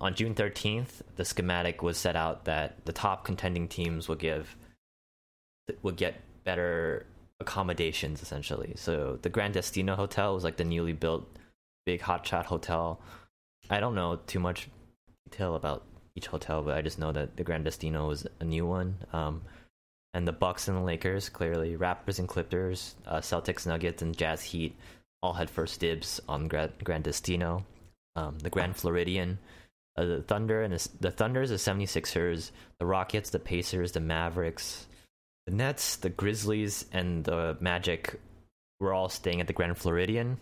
on 0.00 0.14
June 0.14 0.34
13th, 0.34 1.02
the 1.16 1.24
schematic 1.24 1.82
was 1.82 1.96
set 1.96 2.16
out 2.16 2.44
that 2.44 2.84
the 2.84 2.92
top 2.92 3.24
contending 3.24 3.68
teams 3.68 4.08
would 4.08 4.18
give 4.18 4.56
would 5.82 5.96
get 5.96 6.20
better 6.44 7.06
accommodations 7.40 8.22
essentially. 8.22 8.74
So 8.76 9.18
the 9.22 9.28
Grand 9.28 9.54
Destino 9.54 9.96
Hotel 9.96 10.34
was 10.34 10.44
like 10.44 10.56
the 10.56 10.64
newly 10.64 10.92
built 10.92 11.26
big 11.84 12.00
hotshot 12.00 12.44
hotel. 12.44 13.00
I 13.68 13.80
don't 13.80 13.94
know 13.94 14.20
too 14.26 14.40
much 14.40 14.68
detail 15.28 15.54
about 15.54 15.84
each 16.14 16.26
hotel, 16.26 16.62
but 16.62 16.76
I 16.76 16.82
just 16.82 16.98
know 16.98 17.12
that 17.12 17.36
the 17.36 17.44
Grand 17.44 17.64
Destino 17.64 18.08
was 18.08 18.26
a 18.40 18.44
new 18.44 18.66
one. 18.66 18.96
Um, 19.12 19.42
and 20.14 20.26
the 20.26 20.32
Bucks 20.32 20.68
and 20.68 20.76
the 20.76 20.82
Lakers, 20.82 21.28
clearly, 21.28 21.76
Raptors 21.76 22.18
and 22.18 22.28
Clippers, 22.28 22.94
uh, 23.06 23.18
Celtics, 23.18 23.66
Nuggets, 23.66 24.02
and 24.02 24.16
Jazz 24.16 24.42
Heat 24.42 24.74
all 25.22 25.34
had 25.34 25.50
first 25.50 25.80
dibs 25.80 26.20
on 26.28 26.48
Grand, 26.48 26.72
Grand 26.82 27.04
Destino. 27.04 27.64
Um, 28.14 28.38
the 28.38 28.48
Grand 28.48 28.76
Floridian 28.76 29.38
uh, 29.96 30.04
the 30.04 30.22
Thunder 30.22 30.62
and 30.62 30.72
the, 30.72 30.88
the 31.00 31.10
Thunders, 31.10 31.50
the 31.50 31.56
76ers, 31.56 32.50
the 32.78 32.86
Rockets, 32.86 33.30
the 33.30 33.38
Pacers, 33.38 33.92
the 33.92 34.00
Mavericks, 34.00 34.86
the 35.46 35.52
Nets, 35.52 35.96
the 35.96 36.10
Grizzlies, 36.10 36.86
and 36.92 37.24
the 37.24 37.56
Magic 37.60 38.20
were 38.80 38.92
all 38.92 39.08
staying 39.08 39.40
at 39.40 39.46
the 39.46 39.52
Grand 39.52 39.78
Floridian. 39.78 40.38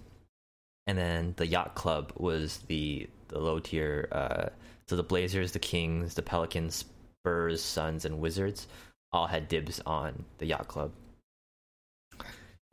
And 0.86 0.98
then 0.98 1.34
the 1.36 1.46
Yacht 1.46 1.74
Club 1.74 2.12
was 2.16 2.58
the, 2.66 3.08
the 3.28 3.38
low 3.38 3.58
tier. 3.58 4.08
Uh, 4.12 4.46
so 4.88 4.96
the 4.96 5.02
Blazers, 5.02 5.52
the 5.52 5.58
Kings, 5.58 6.14
the 6.14 6.22
Pelicans, 6.22 6.84
Spurs, 7.20 7.62
Suns, 7.62 8.04
and 8.04 8.20
Wizards 8.20 8.66
all 9.12 9.26
had 9.26 9.48
dibs 9.48 9.80
on 9.86 10.24
the 10.38 10.46
Yacht 10.46 10.68
Club. 10.68 10.92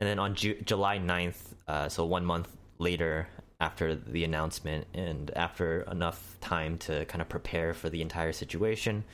And 0.00 0.08
then 0.08 0.18
on 0.18 0.34
Ju- 0.34 0.60
July 0.64 0.98
9th, 0.98 1.54
uh, 1.68 1.88
so 1.88 2.04
one 2.04 2.24
month 2.24 2.48
later, 2.78 3.28
after 3.62 3.94
the 3.94 4.24
announcement 4.24 4.88
and 4.92 5.30
after 5.36 5.82
enough 5.82 6.36
time 6.40 6.76
to 6.76 7.04
kind 7.04 7.22
of 7.22 7.28
prepare 7.28 7.72
for 7.72 7.88
the 7.88 8.02
entire 8.02 8.32
situation, 8.32 9.04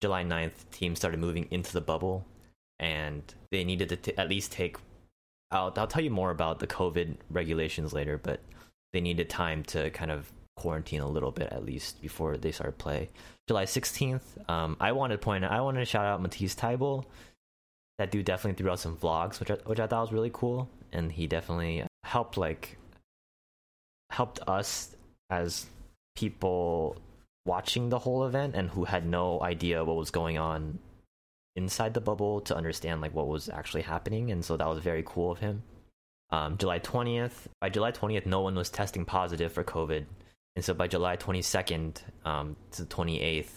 July 0.00 0.22
9th, 0.22 0.70
teams 0.70 1.00
started 1.00 1.18
moving 1.18 1.48
into 1.50 1.72
the 1.72 1.80
bubble 1.80 2.24
and 2.78 3.34
they 3.50 3.64
needed 3.64 3.88
to 3.88 3.96
t- 3.96 4.16
at 4.16 4.28
least 4.28 4.52
take. 4.52 4.76
I'll, 5.50 5.74
I'll 5.76 5.88
tell 5.88 6.04
you 6.04 6.10
more 6.10 6.30
about 6.30 6.60
the 6.60 6.68
COVID 6.68 7.16
regulations 7.30 7.92
later, 7.92 8.16
but 8.16 8.38
they 8.92 9.00
needed 9.00 9.28
time 9.28 9.64
to 9.64 9.90
kind 9.90 10.12
of 10.12 10.30
quarantine 10.56 11.00
a 11.00 11.08
little 11.08 11.32
bit 11.32 11.52
at 11.52 11.64
least 11.64 12.00
before 12.00 12.36
they 12.36 12.52
started 12.52 12.78
play. 12.78 13.10
July 13.48 13.64
16th, 13.64 14.48
um, 14.48 14.76
I 14.78 14.92
wanted 14.92 15.14
to 15.14 15.18
point 15.18 15.44
out, 15.44 15.50
I 15.50 15.62
wanted 15.62 15.80
to 15.80 15.84
shout 15.84 16.06
out 16.06 16.22
Matisse 16.22 16.54
Thybulle. 16.54 17.04
That 17.98 18.12
dude 18.12 18.24
definitely 18.24 18.56
threw 18.56 18.70
out 18.70 18.78
some 18.78 18.96
vlogs, 18.96 19.40
which 19.40 19.50
I, 19.50 19.54
which 19.66 19.80
I 19.80 19.88
thought 19.88 20.02
was 20.02 20.12
really 20.12 20.30
cool, 20.32 20.70
and 20.92 21.10
he 21.10 21.26
definitely 21.26 21.84
helped 22.04 22.36
like 22.36 22.78
helped 24.10 24.40
us 24.46 24.94
as 25.30 25.66
people 26.16 26.96
watching 27.46 27.88
the 27.88 27.98
whole 27.98 28.24
event 28.24 28.54
and 28.54 28.68
who 28.68 28.84
had 28.84 29.06
no 29.06 29.40
idea 29.42 29.84
what 29.84 29.96
was 29.96 30.10
going 30.10 30.36
on 30.36 30.78
inside 31.56 31.94
the 31.94 32.00
bubble 32.00 32.40
to 32.42 32.56
understand 32.56 33.00
like 33.00 33.14
what 33.14 33.28
was 33.28 33.48
actually 33.48 33.82
happening. 33.82 34.30
And 34.30 34.44
so 34.44 34.56
that 34.56 34.68
was 34.68 34.78
very 34.80 35.02
cool 35.06 35.30
of 35.30 35.38
him. 35.38 35.62
Um, 36.32 36.58
july 36.58 36.78
20th 36.78 37.48
by 37.60 37.70
july 37.70 37.90
20th 37.90 38.24
no 38.24 38.40
one 38.40 38.54
was 38.54 38.70
testing 38.70 39.04
positive 39.04 39.52
for 39.52 39.64
covid. 39.64 40.04
And 40.54 40.64
so 40.64 40.74
by 40.74 40.86
july 40.86 41.16
22nd 41.16 41.98
um, 42.24 42.56
to 42.72 42.84
the 42.84 42.88
28th 42.94 43.50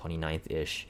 29th 0.00 0.50
ish 0.50 0.86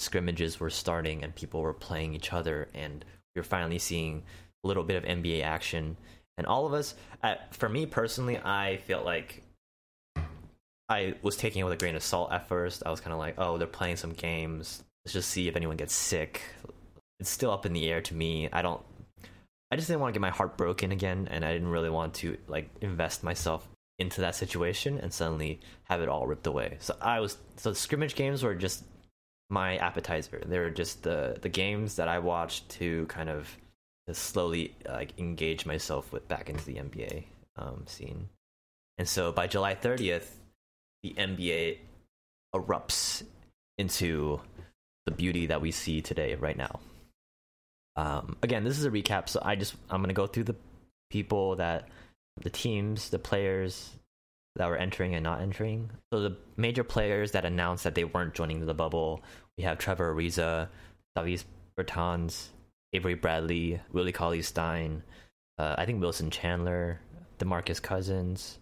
scrimmages 0.00 0.58
were 0.58 0.70
starting 0.70 1.22
and 1.22 1.34
people 1.34 1.60
were 1.60 1.74
playing 1.74 2.14
each 2.14 2.32
other. 2.32 2.68
And 2.74 3.04
we 3.34 3.40
were 3.40 3.44
finally 3.44 3.78
seeing 3.78 4.22
a 4.64 4.66
little 4.66 4.82
bit 4.82 4.96
of 4.96 5.04
nba 5.04 5.44
action 5.44 5.96
and 6.38 6.46
all 6.46 6.64
of 6.64 6.72
us 6.72 6.94
uh, 7.22 7.34
for 7.50 7.68
me 7.68 7.84
personally 7.84 8.38
i 8.38 8.78
felt 8.86 9.04
like 9.04 9.42
i 10.88 11.14
was 11.22 11.36
taking 11.36 11.60
it 11.60 11.64
with 11.64 11.74
a 11.74 11.76
grain 11.76 11.96
of 11.96 12.02
salt 12.02 12.32
at 12.32 12.48
first. 12.48 12.82
I 12.86 12.90
was 12.90 13.00
kind 13.00 13.12
of 13.12 13.18
like 13.18 13.34
oh 13.38 13.58
they're 13.58 13.66
playing 13.66 13.96
some 13.96 14.12
games. 14.12 14.82
Let's 15.04 15.12
just 15.12 15.30
see 15.30 15.48
if 15.48 15.56
anyone 15.56 15.76
gets 15.76 15.94
sick. 15.94 16.42
It's 17.20 17.30
still 17.30 17.50
up 17.50 17.66
in 17.66 17.72
the 17.72 17.90
air 17.90 18.00
to 18.02 18.14
me. 18.14 18.48
I 18.52 18.62
don't 18.62 18.80
i 19.70 19.76
just 19.76 19.88
didn't 19.88 20.00
want 20.00 20.14
to 20.14 20.18
get 20.18 20.22
my 20.22 20.30
heart 20.30 20.56
broken 20.56 20.92
again 20.92 21.28
and 21.30 21.44
i 21.44 21.52
didn't 21.52 21.68
really 21.68 21.90
want 21.90 22.14
to 22.14 22.38
like 22.46 22.70
invest 22.80 23.22
myself 23.22 23.68
into 23.98 24.22
that 24.22 24.34
situation 24.34 24.98
and 24.98 25.12
suddenly 25.12 25.60
have 25.82 26.00
it 26.00 26.08
all 26.08 26.26
ripped 26.26 26.46
away. 26.46 26.76
So 26.80 26.96
i 27.00 27.20
was 27.20 27.36
so 27.56 27.72
scrimmage 27.72 28.14
games 28.14 28.42
were 28.42 28.54
just 28.54 28.84
my 29.50 29.76
appetizer. 29.78 30.42
They 30.44 30.58
were 30.58 30.70
just 30.70 31.02
the 31.02 31.38
the 31.40 31.48
games 31.48 31.96
that 31.96 32.08
i 32.08 32.18
watched 32.18 32.68
to 32.70 33.06
kind 33.06 33.28
of 33.28 33.48
slowly 34.14 34.74
like 34.86 35.18
engage 35.18 35.66
myself 35.66 36.12
with 36.12 36.28
back 36.28 36.48
into 36.48 36.64
the 36.64 36.74
NBA 36.74 37.24
um, 37.56 37.84
scene. 37.86 38.28
And 38.96 39.08
so 39.08 39.32
by 39.32 39.46
July 39.46 39.74
30th, 39.74 40.28
the 41.02 41.14
NBA 41.16 41.78
erupts 42.54 43.22
into 43.76 44.40
the 45.06 45.12
beauty 45.12 45.46
that 45.46 45.60
we 45.60 45.70
see 45.70 46.02
today 46.02 46.34
right 46.34 46.56
now. 46.56 46.80
Um, 47.96 48.36
again, 48.42 48.64
this 48.64 48.78
is 48.78 48.84
a 48.84 48.90
recap, 48.90 49.28
so 49.28 49.40
I 49.42 49.56
just 49.56 49.74
I'm 49.90 50.02
gonna 50.02 50.12
go 50.12 50.26
through 50.26 50.44
the 50.44 50.56
people 51.10 51.56
that 51.56 51.88
the 52.40 52.50
teams, 52.50 53.10
the 53.10 53.18
players 53.18 53.90
that 54.56 54.68
were 54.68 54.76
entering 54.76 55.14
and 55.14 55.24
not 55.24 55.40
entering. 55.40 55.90
So 56.12 56.20
the 56.20 56.36
major 56.56 56.84
players 56.84 57.32
that 57.32 57.44
announced 57.44 57.84
that 57.84 57.94
they 57.94 58.04
weren't 58.04 58.34
joining 58.34 58.64
the 58.64 58.74
bubble, 58.74 59.22
we 59.56 59.64
have 59.64 59.78
Trevor 59.78 60.14
Ariza, 60.14 60.68
Davis 61.16 61.44
Bertans, 61.78 62.48
Avery 62.92 63.14
Bradley, 63.14 63.80
Willie 63.92 64.12
Cauley 64.12 64.42
Stein, 64.42 65.02
uh, 65.58 65.74
I 65.76 65.84
think 65.84 66.00
Wilson 66.00 66.30
Chandler, 66.30 67.00
Demarcus 67.38 67.82
Cousins, 67.82 68.58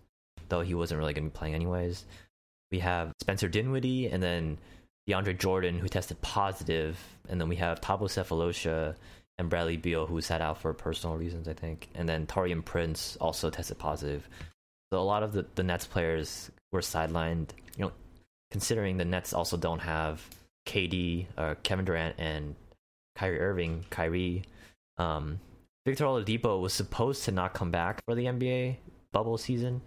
though 0.49 0.63
he 0.63 0.75
wasn't 0.75 0.99
really 0.99 1.13
going 1.13 1.25
to 1.25 1.31
be 1.31 1.39
playing 1.39 1.55
anyways. 1.55 2.05
We 2.71 2.81
have 2.81 3.13
Spencer 3.21 3.49
Dinwiddie, 3.49 4.09
and 4.09 4.23
then 4.23 4.59
DeAndre 5.09 5.39
Jordan, 5.39 5.79
who 5.79 5.89
tested 5.89 6.21
positive, 6.21 6.99
and 7.29 7.41
then 7.41 7.49
we 7.49 7.57
have 7.57 7.81
Thabo 7.81 8.03
Sefolosha 8.03 8.97
and 9.39 9.51
Bradley 9.51 9.77
Beal, 9.77 10.07
who 10.07 10.21
sat 10.21 10.41
out 10.41 10.61
for 10.61 10.73
personal 10.73 11.17
reasons, 11.17 11.47
I 11.47 11.53
think, 11.53 11.89
and 11.95 12.09
then 12.09 12.27
Taurean 12.27 12.65
Prince 12.65 13.17
also 13.21 13.51
tested 13.51 13.79
positive. 13.79 14.29
So 14.93 14.99
a 14.99 15.03
lot 15.03 15.23
of 15.23 15.33
the, 15.33 15.47
the 15.55 15.63
Nets 15.63 15.87
players 15.87 16.51
were 16.73 16.81
sidelined. 16.81 17.51
You 17.77 17.87
know, 17.87 17.93
considering 18.51 18.97
the 18.97 19.05
Nets 19.05 19.33
also 19.33 19.57
don't 19.57 19.81
have 19.81 20.27
KD 20.67 21.27
or 21.37 21.45
uh, 21.45 21.55
Kevin 21.63 21.85
Durant 21.85 22.15
and 22.19 22.55
Kyrie 23.17 23.41
Irving, 23.41 23.85
Kyrie. 23.91 24.45
Um, 24.99 25.41
Victor 25.85 26.05
Oladipo 26.05 26.61
was 26.61 26.73
supposed 26.73 27.25
to 27.25 27.33
not 27.33 27.55
come 27.55 27.71
back 27.71 28.05
for 28.05 28.15
the 28.15 28.25
NBA 28.25 28.77
bubble 29.13 29.39
season, 29.39 29.81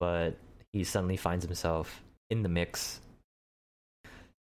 but 0.00 0.36
he 0.72 0.84
suddenly 0.84 1.16
finds 1.16 1.44
himself 1.44 2.02
in 2.30 2.42
the 2.42 2.48
mix. 2.48 3.00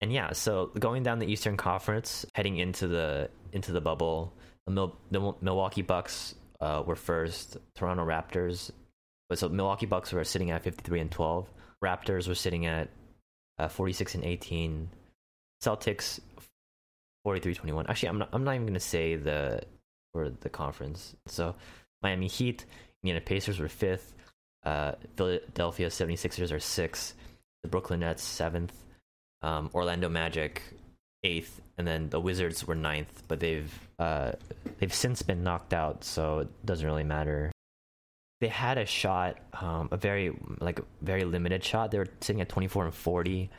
And 0.01 0.11
yeah, 0.11 0.33
so 0.33 0.71
going 0.79 1.03
down 1.03 1.19
the 1.19 1.25
Eastern 1.25 1.57
Conference, 1.57 2.25
heading 2.35 2.57
into 2.57 2.87
the 2.87 3.29
into 3.53 3.71
the 3.71 3.81
bubble, 3.81 4.33
the, 4.65 4.71
Mil- 4.71 4.95
the 5.11 5.33
Milwaukee 5.41 5.81
Bucks 5.81 6.35
uh, 6.59 6.83
were 6.85 6.95
first. 6.95 7.57
Toronto 7.75 8.05
Raptors, 8.05 8.71
but 9.29 9.39
so 9.39 9.49
Milwaukee 9.49 9.85
Bucks 9.85 10.11
were 10.11 10.23
sitting 10.23 10.51
at 10.51 10.63
fifty 10.63 10.83
three 10.83 10.99
and 10.99 11.09
twelve. 11.11 11.49
Raptors 11.83 12.27
were 12.27 12.35
sitting 12.35 12.65
at 12.65 12.89
uh, 13.57 13.69
forty 13.69 13.93
six 13.93 14.13
and 14.13 14.25
eighteen. 14.25 14.89
Celtics 15.63 16.19
43-21. 17.25 17.89
Actually, 17.89 18.09
I'm 18.09 18.19
not, 18.19 18.29
I'm 18.33 18.43
not 18.43 18.55
even 18.55 18.67
going 18.67 18.73
to 18.75 18.79
say 18.79 19.15
the 19.15 19.61
for 20.13 20.29
the 20.29 20.49
conference. 20.49 21.15
So 21.27 21.55
Miami 22.01 22.27
Heat, 22.27 22.65
Indiana 23.03 23.21
Pacers 23.21 23.59
were 23.59 23.67
5th. 23.67 24.13
Uh, 24.63 24.93
Philadelphia 25.15 25.87
76ers 25.87 26.51
are 26.51 26.57
6th. 26.57 27.13
The 27.63 27.69
Brooklyn 27.69 27.99
Nets 27.99 28.23
7th. 28.23 28.71
Um, 29.41 29.69
Orlando 29.73 30.09
Magic 30.09 30.61
8th 31.25 31.49
and 31.77 31.87
then 31.87 32.09
the 32.09 32.19
Wizards 32.19 32.65
were 32.65 32.75
ninth, 32.75 33.23
but 33.27 33.39
they've 33.39 33.71
uh, 33.99 34.33
they've 34.79 34.93
since 34.93 35.21
been 35.21 35.43
knocked 35.43 35.73
out, 35.73 36.03
so 36.03 36.39
it 36.39 36.65
doesn't 36.65 36.85
really 36.85 37.03
matter. 37.03 37.51
They 38.41 38.47
had 38.47 38.77
a 38.77 38.85
shot, 38.85 39.37
um, 39.53 39.89
a 39.91 39.97
very 39.97 40.37
like 40.59 40.79
very 41.01 41.23
limited 41.23 41.63
shot. 41.63 41.91
They 41.91 41.97
were 41.97 42.07
sitting 42.21 42.41
at 42.41 42.49
24 42.49 42.85
and 42.85 42.93
40, 42.93 43.49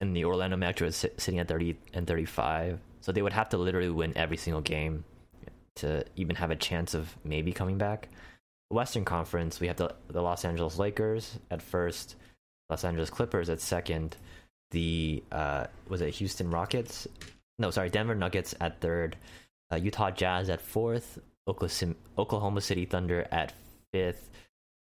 and 0.00 0.16
the 0.16 0.24
Orlando 0.24 0.56
Magic 0.56 0.82
was 0.82 0.96
sitting 0.96 1.38
at 1.38 1.48
30 1.48 1.76
and 1.92 2.06
35. 2.06 2.78
So 3.06 3.12
they 3.12 3.22
would 3.22 3.34
have 3.34 3.50
to 3.50 3.56
literally 3.56 3.88
win 3.88 4.14
every 4.16 4.36
single 4.36 4.62
game 4.62 5.04
to 5.76 6.04
even 6.16 6.34
have 6.34 6.50
a 6.50 6.56
chance 6.56 6.92
of 6.92 7.16
maybe 7.22 7.52
coming 7.52 7.78
back. 7.78 8.08
Western 8.68 9.04
Conference, 9.04 9.60
we 9.60 9.68
have 9.68 9.76
the, 9.76 9.94
the 10.08 10.20
Los 10.20 10.44
Angeles 10.44 10.76
Lakers 10.76 11.38
at 11.48 11.62
first, 11.62 12.16
Los 12.68 12.82
Angeles 12.82 13.08
Clippers 13.08 13.48
at 13.48 13.60
second, 13.60 14.16
the 14.72 15.22
uh, 15.30 15.66
was 15.88 16.00
it 16.00 16.14
Houston 16.14 16.50
Rockets? 16.50 17.06
No, 17.60 17.70
sorry, 17.70 17.90
Denver 17.90 18.16
Nuggets 18.16 18.56
at 18.60 18.80
third, 18.80 19.16
uh, 19.72 19.76
Utah 19.76 20.10
Jazz 20.10 20.50
at 20.50 20.60
fourth, 20.60 21.20
Oklahoma 21.48 22.60
City 22.60 22.86
Thunder 22.86 23.28
at 23.30 23.52
fifth, 23.92 24.30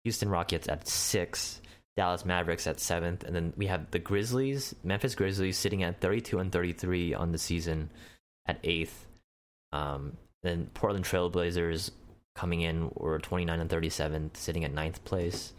Houston 0.05 0.29
Rockets 0.29 0.69
at 0.69 0.87
sixth, 0.87 1.61
Dallas 1.97 2.25
Mavericks 2.25 2.67
at 2.67 2.81
seventh, 2.81 3.23
and 3.25 3.35
then 3.35 3.53
we 3.57 3.67
have 3.67 3.91
the 3.91 3.99
Grizzlies, 3.99 4.75
Memphis 4.83 5.15
Grizzlies, 5.15 5.59
sitting 5.59 5.83
at 5.83 6.01
32 6.01 6.39
and 6.39 6.51
33 6.51 7.15
on 7.15 7.33
the 7.33 7.39
season 7.39 7.91
at 8.47 8.59
eighth. 8.65 9.07
Um, 9.73 10.17
then 10.43 10.71
Portland 10.75 11.05
Trailblazers 11.05 11.91
coming 12.35 12.63
in 12.63 12.91
were 12.95 13.19
29 13.19 13.61
and 13.61 13.69
37, 13.69 14.31
sitting 14.35 14.65
at 14.65 14.73
ninth 14.73 15.05
place. 15.05 15.53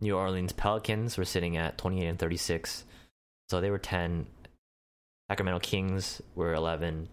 New 0.00 0.16
Orleans 0.16 0.52
Pelicans 0.52 1.16
were 1.16 1.24
sitting 1.24 1.56
at 1.56 1.78
28 1.78 2.06
and 2.06 2.18
36, 2.18 2.84
so 3.48 3.60
they 3.60 3.70
were 3.70 3.78
10. 3.78 4.26
Sacramento 5.30 5.60
Kings 5.60 6.20
were 6.34 6.54
11. 6.54 7.08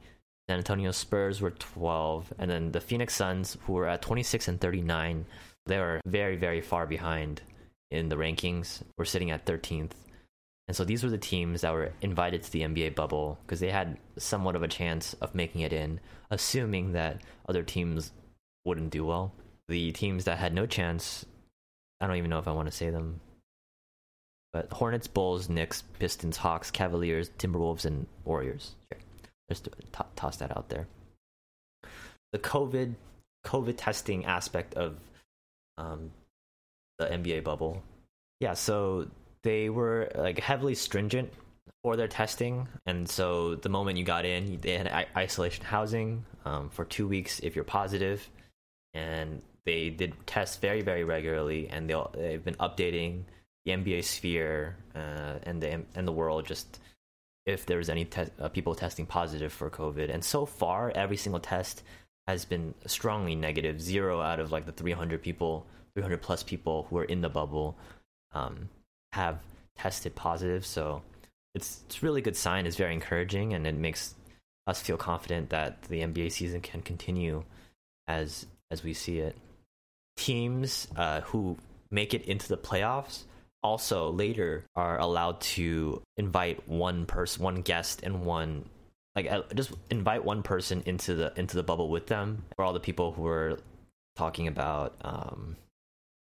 San 0.48 0.58
Antonio 0.58 0.92
Spurs 0.92 1.42
were 1.42 1.52
12, 1.52 2.34
and 2.40 2.50
then 2.50 2.72
the 2.72 2.82
Phoenix 2.82 3.16
Suns, 3.16 3.58
who 3.66 3.74
were 3.74 3.88
at 3.88 4.02
26 4.02 4.48
and 4.48 4.62
39, 4.62 5.26
they 5.66 5.80
were 5.80 6.02
very, 6.06 6.36
very 6.36 6.62
far 6.62 6.86
behind 6.86 7.42
in 7.92 8.10
the 8.10 8.16
rankings. 8.16 8.82
We're 8.98 9.06
sitting 9.06 9.32
at 9.32 9.46
13th. 9.46 9.92
And 10.68 10.76
so 10.76 10.84
these 10.84 11.04
were 11.04 11.10
the 11.10 11.18
teams 11.18 11.62
that 11.62 11.74
were 11.74 11.94
invited 12.02 12.44
to 12.44 12.52
the 12.52 12.62
NBA 12.62 12.96
bubble 12.96 13.38
because 13.46 13.60
they 13.60 13.70
had 13.70 13.98
somewhat 14.18 14.56
of 14.56 14.64
a 14.64 14.68
chance 14.68 15.14
of 15.22 15.36
making 15.36 15.62
it 15.62 15.72
in, 15.72 16.00
assuming 16.32 16.94
that 16.94 17.22
other 17.48 17.62
teams 17.62 18.12
wouldn't 18.66 18.90
do 18.90 19.06
well. 19.06 19.32
The 19.68 19.92
teams 19.92 20.26
that 20.26 20.40
had 20.40 20.54
no 20.54 20.66
chance, 20.66 21.26
I 22.02 22.08
don't 22.08 22.18
even 22.18 22.32
know 22.32 22.40
if 22.40 22.48
I 22.48 22.52
want 22.52 22.68
to 22.68 22.76
say 22.76 22.90
them, 22.90 23.22
but 24.54 24.72
Hornets, 24.72 25.08
Bulls, 25.08 25.50
Knicks, 25.50 25.84
Pistons, 26.00 26.38
Hawks, 26.38 26.72
Cavaliers, 26.72 27.30
Timberwolves, 27.38 27.86
and 27.86 28.08
Warriors. 28.24 28.76
Sure. 28.92 29.02
Just 29.50 29.66
t- 29.66 30.04
toss 30.16 30.38
that 30.38 30.56
out 30.56 30.70
there. 30.70 30.88
The 32.32 32.40
COVID 32.40 32.96
COVID 33.46 33.76
testing 33.78 34.26
aspect 34.26 34.74
of 34.74 34.98
um, 35.78 36.12
the 36.98 37.06
NBA 37.06 37.44
bubble. 37.44 37.84
Yeah, 38.40 38.54
so 38.54 39.08
they 39.44 39.70
were 39.70 40.12
like 40.16 40.40
heavily 40.40 40.76
stringent 40.76 41.32
for 41.84 41.96
their 41.96 42.08
testing, 42.08 42.68
and 42.86 43.08
so 43.08 43.56
the 43.56 43.70
moment 43.70 43.98
you 43.98 44.04
got 44.04 44.26
in, 44.26 44.60
they 44.62 44.78
had 44.78 45.08
isolation 45.16 45.64
housing 45.64 46.26
um, 46.46 46.70
for 46.70 46.86
two 46.86 47.08
weeks 47.08 47.40
if 47.40 47.56
you're 47.56 47.64
positive, 47.64 48.30
and 48.94 49.42
they 49.66 49.90
did 49.90 50.14
tests 50.26 50.58
very 50.58 50.82
very 50.82 51.04
regularly, 51.04 51.70
and 51.70 51.90
they 51.90 51.96
they've 52.14 52.44
been 52.44 52.56
updating 52.56 53.24
the 53.66 53.72
NBA 53.72 54.04
sphere 54.04 54.76
uh, 54.96 55.40
and 55.44 55.62
the 55.62 55.84
and 55.96 56.08
the 56.08 56.12
world 56.12 56.46
just 56.46 56.80
if 57.46 57.66
there 57.66 57.78
was 57.78 57.90
any 57.90 58.06
te- 58.06 58.32
uh, 58.40 58.50
people 58.50 58.74
testing 58.74 59.06
positive 59.06 59.54
for 59.54 59.70
COVID, 59.70 60.14
and 60.14 60.24
so 60.24 60.46
far 60.46 60.92
every 60.96 61.18
single 61.18 61.40
test 61.40 61.84
has 62.28 62.46
been 62.46 62.74
strongly 62.88 63.36
negative, 63.36 63.80
zero 63.80 64.20
out 64.20 64.40
of 64.40 64.52
like 64.52 64.66
the 64.66 64.72
300 64.72 65.22
people 65.22 65.68
300 65.96 66.22
plus 66.22 66.44
people 66.44 66.88
who 66.90 66.98
are 66.98 67.06
in 67.06 67.22
the 67.22 67.30
bubble 67.30 67.78
um, 68.34 68.70
have 69.14 69.40
tested 69.78 70.16
positive. 70.16 70.66
So 70.66 71.02
it's 71.54 71.82
it's 71.86 72.04
really 72.04 72.22
good 72.22 72.36
sign. 72.36 72.66
It's 72.66 72.76
very 72.76 72.94
encouraging, 72.94 73.54
and 73.54 73.66
it 73.66 73.76
makes 73.76 74.14
us 74.68 74.82
feel 74.82 74.98
confident 74.98 75.50
that 75.50 75.82
the 75.84 76.02
NBA 76.02 76.32
season 76.32 76.62
can 76.62 76.82
continue 76.82 77.44
as 78.08 78.46
as 78.72 78.84
we 78.84 78.94
see 78.94 79.20
it. 79.20 79.36
Teams 80.18 80.88
uh, 80.96 81.22
who 81.22 81.58
make 81.92 82.14
it 82.14 82.26
into 82.26 82.48
the 82.48 82.58
playoffs 82.58 83.24
also 83.64 84.12
later 84.12 84.64
are 84.76 85.00
allowed 85.00 85.42
to 85.42 86.02
invite 86.18 86.68
one 86.68 87.06
person, 87.06 87.44
one 87.44 87.62
guest, 87.62 88.02
and 88.04 88.26
one 88.26 88.66
like 89.16 89.32
uh, 89.32 89.44
just 89.56 89.72
invite 89.90 90.26
one 90.26 90.44
person 90.44 90.84
into 90.86 91.16
the 91.16 91.34
into 91.38 91.56
the 91.56 91.64
bubble 91.64 91.90
with 91.90 92.08
them. 92.08 92.44
For 92.56 92.66
all 92.66 92.74
the 92.74 92.80
people 92.80 93.12
who 93.12 93.26
are 93.28 93.60
talking 94.16 94.48
about 94.48 94.96
um, 95.02 95.56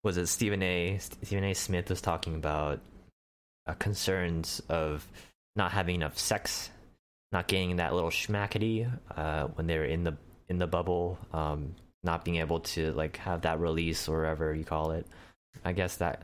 was 0.08 0.16
it 0.16 0.26
Stephen 0.26 0.62
A. 0.62 0.96
Stephen 0.96 1.44
A. 1.44 1.52
Smith 1.52 1.90
was 1.90 2.00
talking 2.00 2.34
about 2.34 2.80
uh, 3.66 3.74
concerns 3.74 4.62
of 4.70 5.06
not 5.54 5.70
having 5.70 5.96
enough 5.96 6.18
sex, 6.18 6.70
not 7.30 7.46
getting 7.46 7.76
that 7.76 7.92
little 7.92 8.08
schmackety 8.08 8.90
uh, 9.14 9.48
when 9.48 9.66
they're 9.66 9.84
in 9.84 10.04
the 10.04 10.16
in 10.48 10.56
the 10.56 10.66
bubble, 10.66 11.18
um, 11.34 11.74
not 12.02 12.24
being 12.24 12.38
able 12.38 12.60
to 12.60 12.90
like 12.92 13.18
have 13.18 13.42
that 13.42 13.60
release 13.60 14.08
or 14.08 14.22
whatever 14.22 14.54
you 14.54 14.64
call 14.64 14.92
it. 14.92 15.06
I 15.62 15.72
guess 15.72 15.96
that 15.96 16.22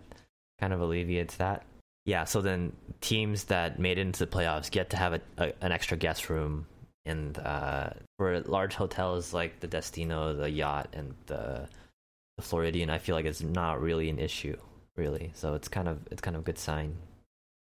kind 0.59 0.73
of 0.73 0.81
alleviates 0.81 1.37
that. 1.37 1.63
Yeah, 2.07 2.25
so 2.25 2.41
then 2.41 2.73
teams 3.03 3.45
that 3.45 3.79
made 3.79 3.99
it 3.99 4.01
into 4.01 4.21
the 4.21 4.27
playoffs 4.27 4.71
get 4.71 4.89
to 4.91 4.97
have 4.97 5.13
a, 5.13 5.21
a 5.37 5.53
an 5.61 5.73
extra 5.73 5.99
guest 5.99 6.31
room, 6.31 6.65
and 7.05 7.39
uh, 7.39 7.91
for 8.17 8.41
large 8.41 8.75
hotels 8.75 9.35
like 9.35 9.61
the 9.61 9.67
Destino, 9.67 10.33
the 10.33 10.49
Yacht, 10.49 10.89
and 10.95 11.13
the 11.27 11.69
the 12.37 12.43
Floridian, 12.43 12.91
I 12.91 12.99
feel 12.99 13.15
like 13.15 13.25
it's 13.25 13.43
not 13.43 13.81
really 13.81 14.09
an 14.11 14.19
issue, 14.19 14.57
really. 14.97 15.33
So 15.35 15.55
it's 15.55 15.69
kind 15.69 15.89
of 15.89 15.99
it's 16.11 16.21
kind 16.21 16.37
of 16.37 16.43
a 16.43 16.45
good 16.45 16.59
sign. 16.59 16.97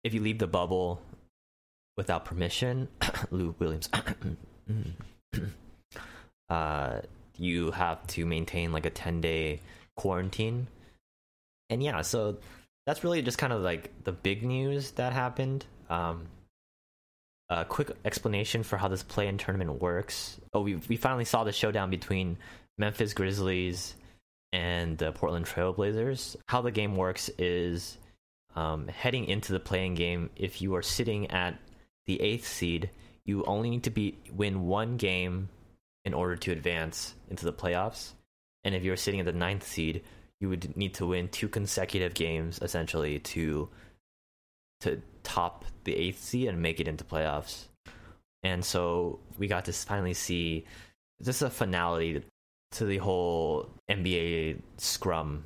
If 0.04 0.14
you 0.14 0.20
leave 0.20 0.38
the 0.38 0.46
bubble 0.46 1.00
without 1.96 2.24
permission, 2.24 2.88
Lou 3.30 3.54
Williams, 3.58 3.88
uh, 6.48 7.00
you 7.36 7.70
have 7.70 8.06
to 8.08 8.26
maintain 8.26 8.72
like 8.72 8.86
a 8.86 8.90
ten 8.90 9.20
day 9.20 9.60
quarantine. 9.96 10.66
And 11.70 11.82
yeah, 11.82 12.02
so 12.02 12.38
that's 12.86 13.04
really 13.04 13.22
just 13.22 13.38
kind 13.38 13.52
of 13.52 13.60
like 13.60 13.92
the 14.04 14.12
big 14.12 14.42
news 14.42 14.92
that 14.92 15.12
happened. 15.12 15.66
Um, 15.90 16.26
a 17.50 17.64
quick 17.64 17.90
explanation 18.04 18.62
for 18.62 18.76
how 18.76 18.88
this 18.88 19.02
play-in 19.02 19.38
tournament 19.38 19.80
works. 19.80 20.38
Oh, 20.52 20.60
we 20.60 20.76
we 20.88 20.96
finally 20.96 21.24
saw 21.24 21.44
the 21.44 21.52
showdown 21.52 21.90
between 21.90 22.36
Memphis 22.76 23.14
Grizzlies 23.14 23.94
and 24.52 24.98
the 24.98 25.12
Portland 25.12 25.46
Trailblazers. 25.46 26.36
How 26.48 26.62
the 26.62 26.70
game 26.70 26.96
works 26.96 27.30
is 27.38 27.98
um, 28.56 28.88
heading 28.88 29.26
into 29.26 29.52
the 29.52 29.60
playing 29.60 29.94
game. 29.94 30.30
If 30.36 30.62
you 30.62 30.74
are 30.74 30.82
sitting 30.82 31.30
at 31.30 31.58
the 32.06 32.20
eighth 32.20 32.46
seed, 32.46 32.90
you 33.24 33.44
only 33.44 33.70
need 33.70 33.84
to 33.84 33.90
be 33.90 34.16
win 34.34 34.66
one 34.66 34.96
game 34.96 35.48
in 36.04 36.14
order 36.14 36.36
to 36.36 36.52
advance 36.52 37.14
into 37.28 37.44
the 37.44 37.52
playoffs. 37.52 38.12
And 38.64 38.74
if 38.74 38.82
you're 38.82 38.96
sitting 38.96 39.20
at 39.20 39.26
the 39.26 39.32
ninth 39.32 39.66
seed, 39.66 40.02
you 40.40 40.48
would 40.48 40.76
need 40.76 40.94
to 40.94 41.06
win 41.06 41.28
two 41.28 41.48
consecutive 41.48 42.14
games 42.14 42.58
essentially 42.62 43.18
to 43.18 43.68
to 44.80 45.02
top 45.24 45.64
the 45.84 45.94
eighth 45.94 46.22
seed 46.22 46.48
and 46.48 46.62
make 46.62 46.80
it 46.80 46.88
into 46.88 47.04
playoffs. 47.04 47.64
And 48.44 48.64
so 48.64 49.18
we 49.36 49.48
got 49.48 49.64
to 49.64 49.72
finally 49.72 50.14
see 50.14 50.64
just 51.22 51.42
a 51.42 51.50
finality 51.50 52.22
to 52.72 52.84
the 52.84 52.98
whole 52.98 53.68
NBA 53.90 54.60
scrum. 54.76 55.44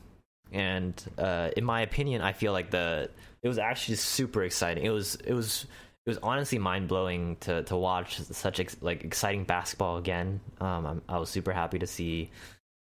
And 0.53 1.03
uh, 1.19 1.51
in 1.57 1.65
my 1.65 1.83
opinion, 1.83 2.23
I 2.23 2.33
feel 2.33 2.53
like 2.53 2.71
the 2.71 3.11
it 3.43 3.49
was 3.49 3.59
actually 3.59 3.97
super 3.97 4.43
exciting. 4.43 4.85
It 4.85 4.91
was 4.91 5.17
it 5.17 5.33
was 5.33 5.67
it 6.05 6.11
was 6.11 6.19
honestly 6.23 6.59
mind 6.59 6.89
blowing 6.89 7.37
to 7.41 7.63
to 7.65 7.77
watch 7.77 8.21
such 8.21 8.61
ex- 8.61 8.77
like 8.81 9.05
exciting 9.05 9.45
basketball 9.45 9.97
again. 9.97 10.41
Um, 10.61 10.87
I'm, 10.87 11.03
i 11.09 11.19
was 11.19 11.31
super 11.31 11.53
happy 11.53 11.79
to 11.79 11.87
see 11.87 12.31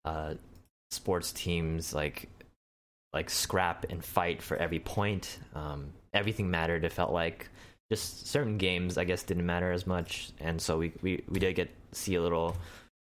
uh, 0.06 0.36
sports 0.92 1.32
teams 1.32 1.94
like 1.94 2.30
like 3.14 3.30
scrap 3.30 3.86
and 3.90 4.04
fight 4.04 4.42
for 4.42 4.58
every 4.58 4.80
point. 4.80 5.40
Um, 5.56 5.94
everything 6.14 6.50
mattered. 6.50 6.84
It 6.84 6.92
felt 6.92 7.12
like 7.12 7.50
just 7.92 8.28
certain 8.28 8.58
games, 8.58 8.98
I 8.98 9.06
guess, 9.06 9.24
didn't 9.24 9.46
matter 9.46 9.72
as 9.72 9.88
much, 9.88 10.32
and 10.40 10.62
so 10.62 10.78
we 10.78 10.92
we, 11.02 11.24
we 11.30 11.40
did 11.40 11.56
get 11.56 11.70
see 11.94 12.16
a 12.16 12.22
little 12.22 12.56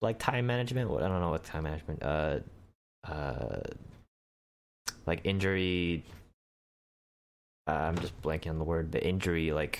like 0.01 0.19
time 0.19 0.45
management. 0.45 0.91
I 0.91 1.07
don't 1.07 1.21
know 1.21 1.31
what 1.31 1.43
time 1.43 1.63
management. 1.63 2.03
Uh, 2.03 2.39
uh, 3.07 3.59
like 5.05 5.21
injury. 5.23 6.03
Uh, 7.67 7.71
I'm 7.71 7.97
just 7.97 8.19
blanking 8.21 8.49
on 8.49 8.59
the 8.59 8.65
word. 8.65 8.91
The 8.91 9.05
injury, 9.05 9.51
like 9.51 9.79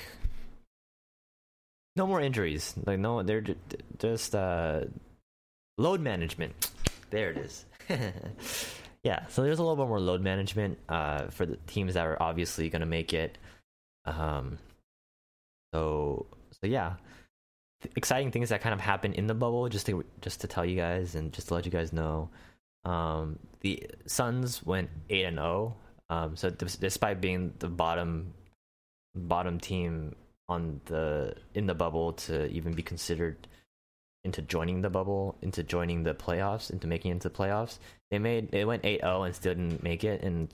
no 1.96 2.08
more 2.08 2.22
injuries. 2.22 2.74
Like 2.86 3.00
no, 3.00 3.24
they're 3.24 3.44
just 4.00 4.36
uh, 4.36 4.82
load 5.78 6.02
management. 6.02 6.72
There 7.10 7.32
it 7.32 7.38
is. 7.38 7.66
yeah, 9.04 9.28
so 9.28 9.44
there's 9.44 9.60
a 9.60 9.62
little 9.62 9.76
bit 9.76 9.88
more 9.88 10.00
load 10.00 10.22
management 10.22 10.80
uh, 10.90 11.28
for 11.28 11.46
the 11.46 11.58
teams 11.68 11.94
that 11.94 12.06
are 12.06 12.22
obviously 12.22 12.70
going 12.70 12.82
to 12.82 12.88
make 12.88 13.14
it. 13.14 13.38
Um, 14.06 14.58
so 15.74 16.26
so 16.52 16.68
yeah, 16.68 16.94
exciting 17.96 18.32
things 18.32 18.50
that 18.50 18.62
kind 18.62 18.74
of 18.74 18.80
happen 18.80 19.14
in 19.14 19.28
the 19.28 19.34
bubble. 19.34 19.68
Just 19.70 19.86
to 19.88 20.04
just 20.22 20.42
to 20.42 20.48
tell 20.48 20.66
you 20.66 20.76
guys 20.76 21.16
and 21.16 21.32
just 21.34 21.48
to 21.50 21.54
let 21.54 21.66
you 21.66 21.72
guys 21.72 21.94
know, 21.94 22.30
um, 22.84 23.40
the 23.62 23.90
Suns 24.06 24.64
went 24.64 24.90
eight 25.10 25.26
and 25.26 25.38
zero. 25.38 25.76
Oh. 26.10 26.16
Um, 26.16 26.36
so 26.36 26.52
despite 26.52 27.20
being 27.20 27.54
the 27.60 27.68
bottom 27.68 28.34
bottom 29.16 29.60
team 29.60 30.16
on 30.48 30.82
the 30.86 31.36
in 31.54 31.66
the 31.66 31.74
bubble 31.74 32.14
to 32.14 32.48
even 32.48 32.74
be 32.74 32.84
considered 32.84 33.48
into 34.24 34.42
joining 34.42 34.82
the 34.82 34.90
bubble, 34.90 35.38
into 35.42 35.64
joining 35.64 36.04
the 36.04 36.14
playoffs, 36.14 36.72
into 36.72 36.88
making 36.88 37.12
it 37.12 37.14
into 37.16 37.30
the 37.30 37.36
playoffs. 37.36 37.78
They 38.12 38.20
made 38.20 38.52
they 38.52 38.66
went 38.66 38.84
8-0 38.84 39.26
and 39.26 39.36
still 39.36 39.54
didn't 39.54 39.84
make 39.84 40.04
it 40.04 40.22
and 40.22 40.50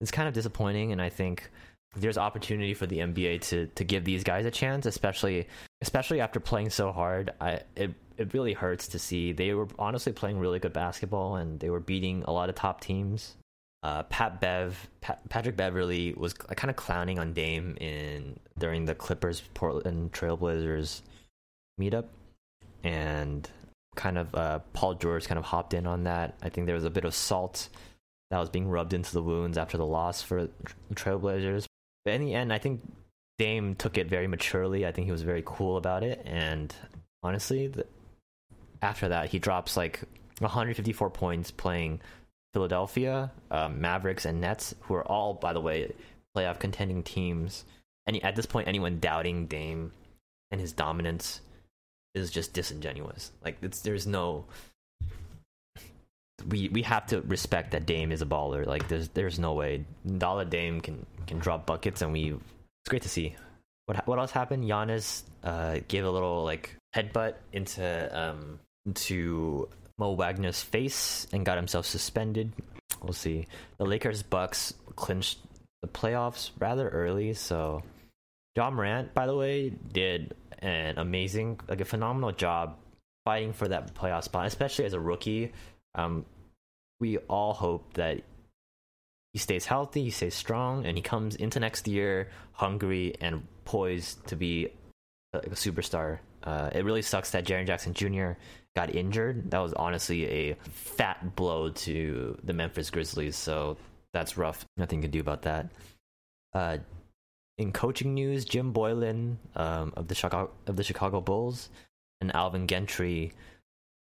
it's 0.00 0.10
kind 0.10 0.26
of 0.28 0.34
disappointing 0.34 0.92
and 0.92 1.00
I 1.00 1.10
think 1.10 1.50
there's 1.96 2.18
opportunity 2.18 2.74
for 2.74 2.86
the 2.86 2.98
NBA 2.98 3.40
to 3.48 3.66
to 3.66 3.84
give 3.84 4.04
these 4.04 4.24
guys 4.24 4.46
a 4.46 4.50
chance, 4.50 4.86
especially 4.86 5.48
especially 5.80 6.20
after 6.20 6.40
playing 6.40 6.70
so 6.70 6.92
hard. 6.92 7.32
I 7.40 7.60
it 7.76 7.94
it 8.16 8.34
really 8.34 8.52
hurts 8.52 8.88
to 8.88 8.98
see 8.98 9.32
they 9.32 9.54
were 9.54 9.68
honestly 9.78 10.12
playing 10.12 10.38
really 10.38 10.58
good 10.58 10.72
basketball 10.72 11.36
and 11.36 11.58
they 11.58 11.70
were 11.70 11.80
beating 11.80 12.22
a 12.26 12.32
lot 12.32 12.48
of 12.48 12.54
top 12.54 12.80
teams. 12.80 13.34
Uh, 13.82 14.02
Pat 14.04 14.42
Bev, 14.42 14.88
Pat, 15.00 15.26
Patrick 15.30 15.56
Beverley 15.56 16.12
was 16.14 16.34
kind 16.34 16.68
of 16.68 16.76
clowning 16.76 17.18
on 17.18 17.32
Dame 17.32 17.76
in 17.80 18.38
during 18.58 18.84
the 18.84 18.94
Clippers 18.94 19.42
Portland 19.54 20.12
Trailblazers 20.12 21.00
meetup, 21.80 22.04
and 22.84 23.48
kind 23.96 24.18
of 24.18 24.34
uh, 24.34 24.58
Paul 24.74 24.94
George 24.94 25.26
kind 25.26 25.38
of 25.38 25.44
hopped 25.46 25.72
in 25.72 25.86
on 25.86 26.04
that. 26.04 26.34
I 26.42 26.50
think 26.50 26.66
there 26.66 26.74
was 26.74 26.84
a 26.84 26.90
bit 26.90 27.06
of 27.06 27.14
salt 27.14 27.70
that 28.30 28.38
was 28.38 28.50
being 28.50 28.68
rubbed 28.68 28.92
into 28.92 29.12
the 29.12 29.22
wounds 29.22 29.56
after 29.56 29.78
the 29.78 29.86
loss 29.86 30.22
for 30.22 30.48
Trailblazers. 30.94 31.64
In 32.06 32.24
the 32.24 32.34
end, 32.34 32.52
I 32.52 32.58
think 32.58 32.80
Dame 33.38 33.74
took 33.74 33.98
it 33.98 34.08
very 34.08 34.26
maturely. 34.26 34.86
I 34.86 34.92
think 34.92 35.06
he 35.06 35.12
was 35.12 35.22
very 35.22 35.42
cool 35.44 35.76
about 35.76 36.02
it, 36.02 36.22
and 36.24 36.74
honestly, 37.22 37.68
the, 37.68 37.86
after 38.82 39.08
that, 39.08 39.30
he 39.30 39.38
drops 39.38 39.76
like 39.76 40.00
154 40.38 41.10
points 41.10 41.50
playing 41.50 42.00
Philadelphia, 42.52 43.30
um, 43.50 43.80
Mavericks, 43.80 44.24
and 44.24 44.40
Nets, 44.40 44.74
who 44.80 44.94
are 44.94 45.06
all, 45.06 45.34
by 45.34 45.52
the 45.52 45.60
way, 45.60 45.92
playoff 46.36 46.58
contending 46.58 47.02
teams. 47.02 47.64
Any 48.06 48.22
at 48.22 48.36
this 48.36 48.46
point, 48.46 48.68
anyone 48.68 48.98
doubting 48.98 49.46
Dame 49.46 49.92
and 50.50 50.60
his 50.60 50.72
dominance 50.72 51.40
is 52.14 52.30
just 52.30 52.52
disingenuous. 52.52 53.30
Like 53.44 53.58
it's 53.62 53.80
there's 53.82 54.06
no 54.06 54.46
we 56.48 56.68
we 56.68 56.82
have 56.82 57.06
to 57.06 57.20
respect 57.22 57.72
that 57.72 57.86
Dame 57.86 58.12
is 58.12 58.22
a 58.22 58.26
baller. 58.26 58.66
Like 58.66 58.88
there's 58.88 59.08
there's 59.10 59.38
no 59.38 59.54
way 59.54 59.84
Dalla 60.18 60.44
Dame 60.44 60.80
can 60.80 61.06
can 61.26 61.38
drop 61.38 61.66
buckets, 61.66 62.02
and 62.02 62.12
we 62.12 62.32
it's 62.32 62.88
great 62.88 63.02
to 63.02 63.08
see. 63.08 63.36
What 63.86 64.06
what 64.06 64.18
else 64.18 64.30
happened? 64.30 64.64
Giannis 64.64 65.22
uh, 65.44 65.80
gave 65.88 66.04
a 66.04 66.10
little 66.10 66.44
like 66.44 66.76
headbutt 66.94 67.34
into 67.52 68.18
um 68.18 68.58
into 68.86 69.68
Mo 69.98 70.14
Wagner's 70.14 70.62
face 70.62 71.26
and 71.32 71.44
got 71.44 71.56
himself 71.56 71.86
suspended. 71.86 72.52
We'll 73.02 73.12
see. 73.12 73.46
The 73.78 73.84
Lakers 73.84 74.22
Bucks 74.22 74.74
clinched 74.96 75.38
the 75.82 75.88
playoffs 75.88 76.50
rather 76.58 76.88
early, 76.88 77.32
so 77.34 77.82
Ja 78.56 78.70
Morant, 78.70 79.14
by 79.14 79.26
the 79.26 79.34
way, 79.34 79.70
did 79.70 80.34
an 80.58 80.98
amazing, 80.98 81.60
like 81.68 81.80
a 81.80 81.84
phenomenal 81.84 82.32
job 82.32 82.76
fighting 83.24 83.52
for 83.52 83.68
that 83.68 83.94
playoff 83.94 84.24
spot, 84.24 84.46
especially 84.46 84.84
as 84.84 84.92
a 84.92 85.00
rookie. 85.00 85.52
Um, 85.94 86.24
we 87.00 87.18
all 87.18 87.52
hope 87.54 87.94
that 87.94 88.22
he 89.32 89.38
stays 89.38 89.64
healthy, 89.64 90.04
he 90.04 90.10
stays 90.10 90.34
strong, 90.34 90.86
and 90.86 90.96
he 90.96 91.02
comes 91.02 91.36
into 91.36 91.60
next 91.60 91.86
year 91.86 92.28
hungry 92.52 93.14
and 93.20 93.46
poised 93.64 94.26
to 94.28 94.36
be 94.36 94.68
a, 95.32 95.38
a 95.38 95.50
superstar. 95.50 96.18
Uh, 96.42 96.70
it 96.72 96.84
really 96.84 97.02
sucks 97.02 97.30
that 97.30 97.44
Jaren 97.44 97.66
Jackson 97.66 97.94
Jr. 97.94 98.32
got 98.74 98.94
injured. 98.94 99.50
That 99.50 99.58
was 99.58 99.72
honestly 99.74 100.26
a 100.26 100.54
fat 100.70 101.36
blow 101.36 101.70
to 101.70 102.38
the 102.42 102.52
Memphis 102.52 102.90
Grizzlies, 102.90 103.36
so 103.36 103.76
that's 104.12 104.36
rough. 104.36 104.64
Nothing 104.76 105.02
can 105.02 105.10
do 105.10 105.20
about 105.20 105.42
that. 105.42 105.70
Uh, 106.52 106.78
in 107.58 107.72
coaching 107.72 108.14
news, 108.14 108.44
Jim 108.44 108.72
Boylen 108.72 109.36
um, 109.54 109.92
of 109.96 110.08
the 110.08 110.14
Chicago 110.14 110.50
of 110.66 110.76
the 110.76 110.82
Chicago 110.82 111.20
Bulls 111.20 111.68
and 112.20 112.34
Alvin 112.34 112.66
Gentry 112.66 113.32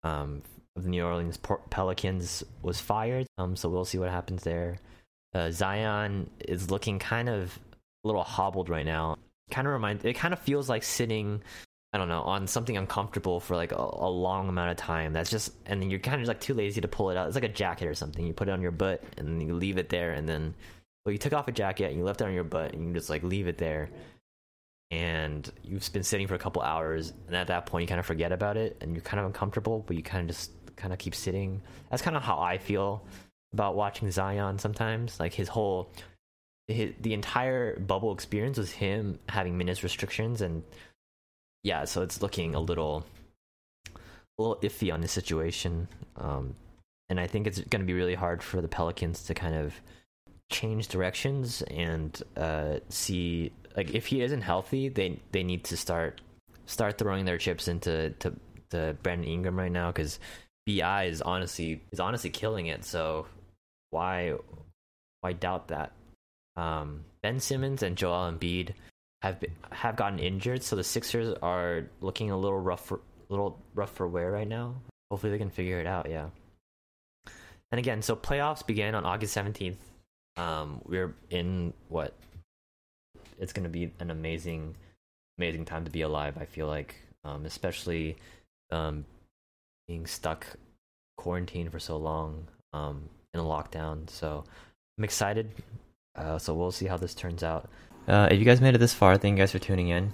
um, 0.04 0.42
of 0.78 0.84
the 0.84 0.90
New 0.90 1.04
Orleans 1.04 1.38
Pelicans 1.70 2.42
was 2.62 2.80
fired. 2.80 3.26
Um, 3.36 3.56
so 3.56 3.68
we'll 3.68 3.84
see 3.84 3.98
what 3.98 4.10
happens 4.10 4.44
there. 4.44 4.78
Uh, 5.34 5.50
Zion 5.50 6.30
is 6.40 6.70
looking 6.70 6.98
kind 6.98 7.28
of 7.28 7.58
a 8.04 8.08
little 8.08 8.22
hobbled 8.22 8.70
right 8.70 8.86
now. 8.86 9.16
Kind 9.50 9.66
of 9.66 9.72
reminds. 9.74 10.04
It 10.04 10.14
kind 10.14 10.32
of 10.32 10.40
feels 10.40 10.68
like 10.68 10.82
sitting. 10.82 11.42
I 11.92 11.98
don't 11.98 12.08
know 12.08 12.22
on 12.22 12.46
something 12.46 12.76
uncomfortable 12.76 13.40
for 13.40 13.56
like 13.56 13.72
a, 13.72 13.76
a 13.76 14.08
long 14.10 14.48
amount 14.48 14.70
of 14.70 14.76
time. 14.76 15.12
That's 15.12 15.30
just, 15.30 15.52
and 15.66 15.80
then 15.82 15.90
you're 15.90 16.00
kind 16.00 16.20
of 16.20 16.28
like 16.28 16.40
too 16.40 16.54
lazy 16.54 16.80
to 16.80 16.88
pull 16.88 17.10
it 17.10 17.16
out. 17.16 17.26
It's 17.26 17.34
like 17.34 17.44
a 17.44 17.48
jacket 17.48 17.88
or 17.88 17.94
something. 17.94 18.26
You 18.26 18.32
put 18.32 18.48
it 18.48 18.52
on 18.52 18.62
your 18.62 18.70
butt 18.70 19.02
and 19.16 19.42
you 19.42 19.54
leave 19.54 19.78
it 19.78 19.88
there, 19.88 20.12
and 20.12 20.28
then 20.28 20.54
well, 21.04 21.12
you 21.12 21.18
took 21.18 21.32
off 21.32 21.48
a 21.48 21.52
jacket 21.52 21.86
and 21.86 21.98
you 21.98 22.04
left 22.04 22.20
it 22.20 22.24
on 22.26 22.34
your 22.34 22.44
butt, 22.44 22.74
and 22.74 22.88
you 22.88 22.94
just 22.94 23.10
like 23.10 23.22
leave 23.22 23.48
it 23.48 23.58
there 23.58 23.90
and 24.90 25.52
you've 25.62 25.92
been 25.92 26.02
sitting 26.02 26.26
for 26.26 26.34
a 26.34 26.38
couple 26.38 26.62
hours 26.62 27.12
and 27.26 27.36
at 27.36 27.48
that 27.48 27.66
point 27.66 27.82
you 27.82 27.88
kind 27.88 28.00
of 28.00 28.06
forget 28.06 28.32
about 28.32 28.56
it 28.56 28.76
and 28.80 28.94
you're 28.94 29.02
kind 29.02 29.20
of 29.20 29.26
uncomfortable 29.26 29.84
but 29.86 29.96
you 29.96 30.02
kind 30.02 30.28
of 30.28 30.34
just 30.34 30.50
kind 30.78 30.92
of 30.92 30.98
keep 30.98 31.14
sitting. 31.14 31.60
That's 31.90 32.02
kind 32.02 32.16
of 32.16 32.22
how 32.22 32.38
I 32.38 32.58
feel 32.58 33.04
about 33.52 33.76
watching 33.76 34.10
Zion 34.10 34.58
sometimes. 34.58 35.20
Like 35.20 35.34
his 35.34 35.48
whole, 35.48 35.90
his, 36.66 36.92
the 37.00 37.12
entire 37.12 37.78
bubble 37.78 38.12
experience 38.12 38.56
was 38.56 38.70
him 38.70 39.18
having 39.28 39.58
minutes 39.58 39.82
restrictions, 39.82 40.40
and 40.40 40.62
yeah, 41.62 41.84
so 41.84 42.02
it's 42.02 42.22
looking 42.22 42.54
a 42.54 42.60
little, 42.60 43.04
a 43.94 44.42
little 44.42 44.56
iffy 44.62 44.92
on 44.92 45.00
the 45.00 45.08
situation. 45.08 45.88
Um, 46.16 46.54
and 47.10 47.18
I 47.18 47.26
think 47.26 47.46
it's 47.46 47.60
going 47.60 47.80
to 47.80 47.86
be 47.86 47.94
really 47.94 48.14
hard 48.14 48.42
for 48.42 48.60
the 48.60 48.68
Pelicans 48.68 49.24
to 49.24 49.34
kind 49.34 49.54
of 49.54 49.74
change 50.50 50.88
directions 50.88 51.62
and 51.62 52.22
uh, 52.36 52.78
see 52.88 53.52
like 53.76 53.94
if 53.94 54.06
he 54.06 54.22
isn't 54.22 54.42
healthy, 54.42 54.88
they 54.88 55.20
they 55.32 55.42
need 55.42 55.64
to 55.64 55.76
start 55.76 56.20
start 56.66 56.98
throwing 56.98 57.24
their 57.24 57.38
chips 57.38 57.68
into 57.68 58.10
to, 58.18 58.34
to 58.70 58.96
Brandon 59.02 59.28
Ingram 59.28 59.58
right 59.58 59.72
now 59.72 59.90
because 59.90 60.18
Bi 60.68 61.04
is 61.04 61.22
honestly 61.22 61.80
is 61.90 62.00
honestly 62.00 62.28
killing 62.28 62.66
it. 62.66 62.84
So 62.84 63.26
why 63.90 64.34
why 65.22 65.32
doubt 65.32 65.68
that? 65.68 65.92
Um, 66.56 67.04
ben 67.22 67.40
Simmons 67.40 67.82
and 67.82 67.96
Joel 67.96 68.30
Embiid 68.30 68.74
have 69.22 69.40
been, 69.40 69.52
have 69.72 69.96
gotten 69.96 70.18
injured, 70.18 70.62
so 70.62 70.76
the 70.76 70.84
Sixers 70.84 71.34
are 71.40 71.84
looking 72.00 72.30
a 72.30 72.36
little 72.36 72.58
rough 72.58 72.84
for 72.84 73.00
little 73.30 73.58
rough 73.74 73.92
for 73.92 74.06
wear 74.06 74.30
right 74.30 74.46
now. 74.46 74.74
Hopefully 75.10 75.32
they 75.32 75.38
can 75.38 75.50
figure 75.50 75.80
it 75.80 75.86
out. 75.86 76.10
Yeah. 76.10 76.26
And 77.72 77.78
again, 77.78 78.02
so 78.02 78.14
playoffs 78.14 78.66
began 78.66 78.94
on 78.94 79.04
August 79.04 79.32
seventeenth. 79.32 79.78
Um, 80.36 80.80
we're 80.84 81.14
in 81.30 81.72
what? 81.88 82.12
It's 83.40 83.52
going 83.52 83.64
to 83.64 83.70
be 83.70 83.90
an 84.00 84.10
amazing, 84.10 84.74
amazing 85.38 85.64
time 85.64 85.84
to 85.84 85.90
be 85.90 86.02
alive. 86.02 86.36
I 86.38 86.44
feel 86.44 86.66
like, 86.66 86.96
um, 87.24 87.46
especially 87.46 88.16
um, 88.70 89.04
being 89.88 90.06
stuck 90.06 90.46
quarantined 91.16 91.72
for 91.72 91.80
so 91.80 91.96
long 91.96 92.46
um, 92.72 93.08
in 93.34 93.40
a 93.40 93.42
lockdown. 93.42 94.08
So 94.08 94.44
I'm 94.96 95.04
excited. 95.04 95.50
Uh, 96.14 96.38
so 96.38 96.54
we'll 96.54 96.70
see 96.70 96.86
how 96.86 96.96
this 96.96 97.14
turns 97.14 97.42
out. 97.42 97.68
uh, 98.06 98.28
if 98.30 98.38
you 98.38 98.44
guys 98.44 98.60
made 98.60 98.74
it 98.74 98.78
this 98.78 98.94
far, 98.94 99.16
thank 99.16 99.36
you 99.36 99.42
guys 99.42 99.52
for 99.52 99.58
tuning 99.58 99.88
in. 99.88 100.12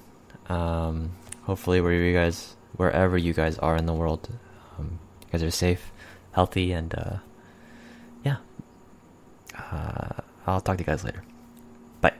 Um, 0.48 1.12
hopefully, 1.42 1.80
wherever 1.80 2.02
you 2.02 2.14
guys, 2.14 2.56
wherever 2.76 3.18
you 3.18 3.32
guys 3.32 3.58
are 3.58 3.76
in 3.76 3.86
the 3.86 3.92
world, 3.92 4.28
um, 4.78 4.98
you 5.22 5.26
guys 5.32 5.42
are 5.42 5.50
safe, 5.50 5.92
healthy, 6.32 6.72
and 6.72 6.94
uh, 6.94 7.16
yeah. 8.24 8.36
Uh, 9.56 10.20
I'll 10.46 10.60
talk 10.60 10.76
to 10.76 10.82
you 10.82 10.86
guys 10.86 11.04
later. 11.04 11.24
Bye. 12.00 12.14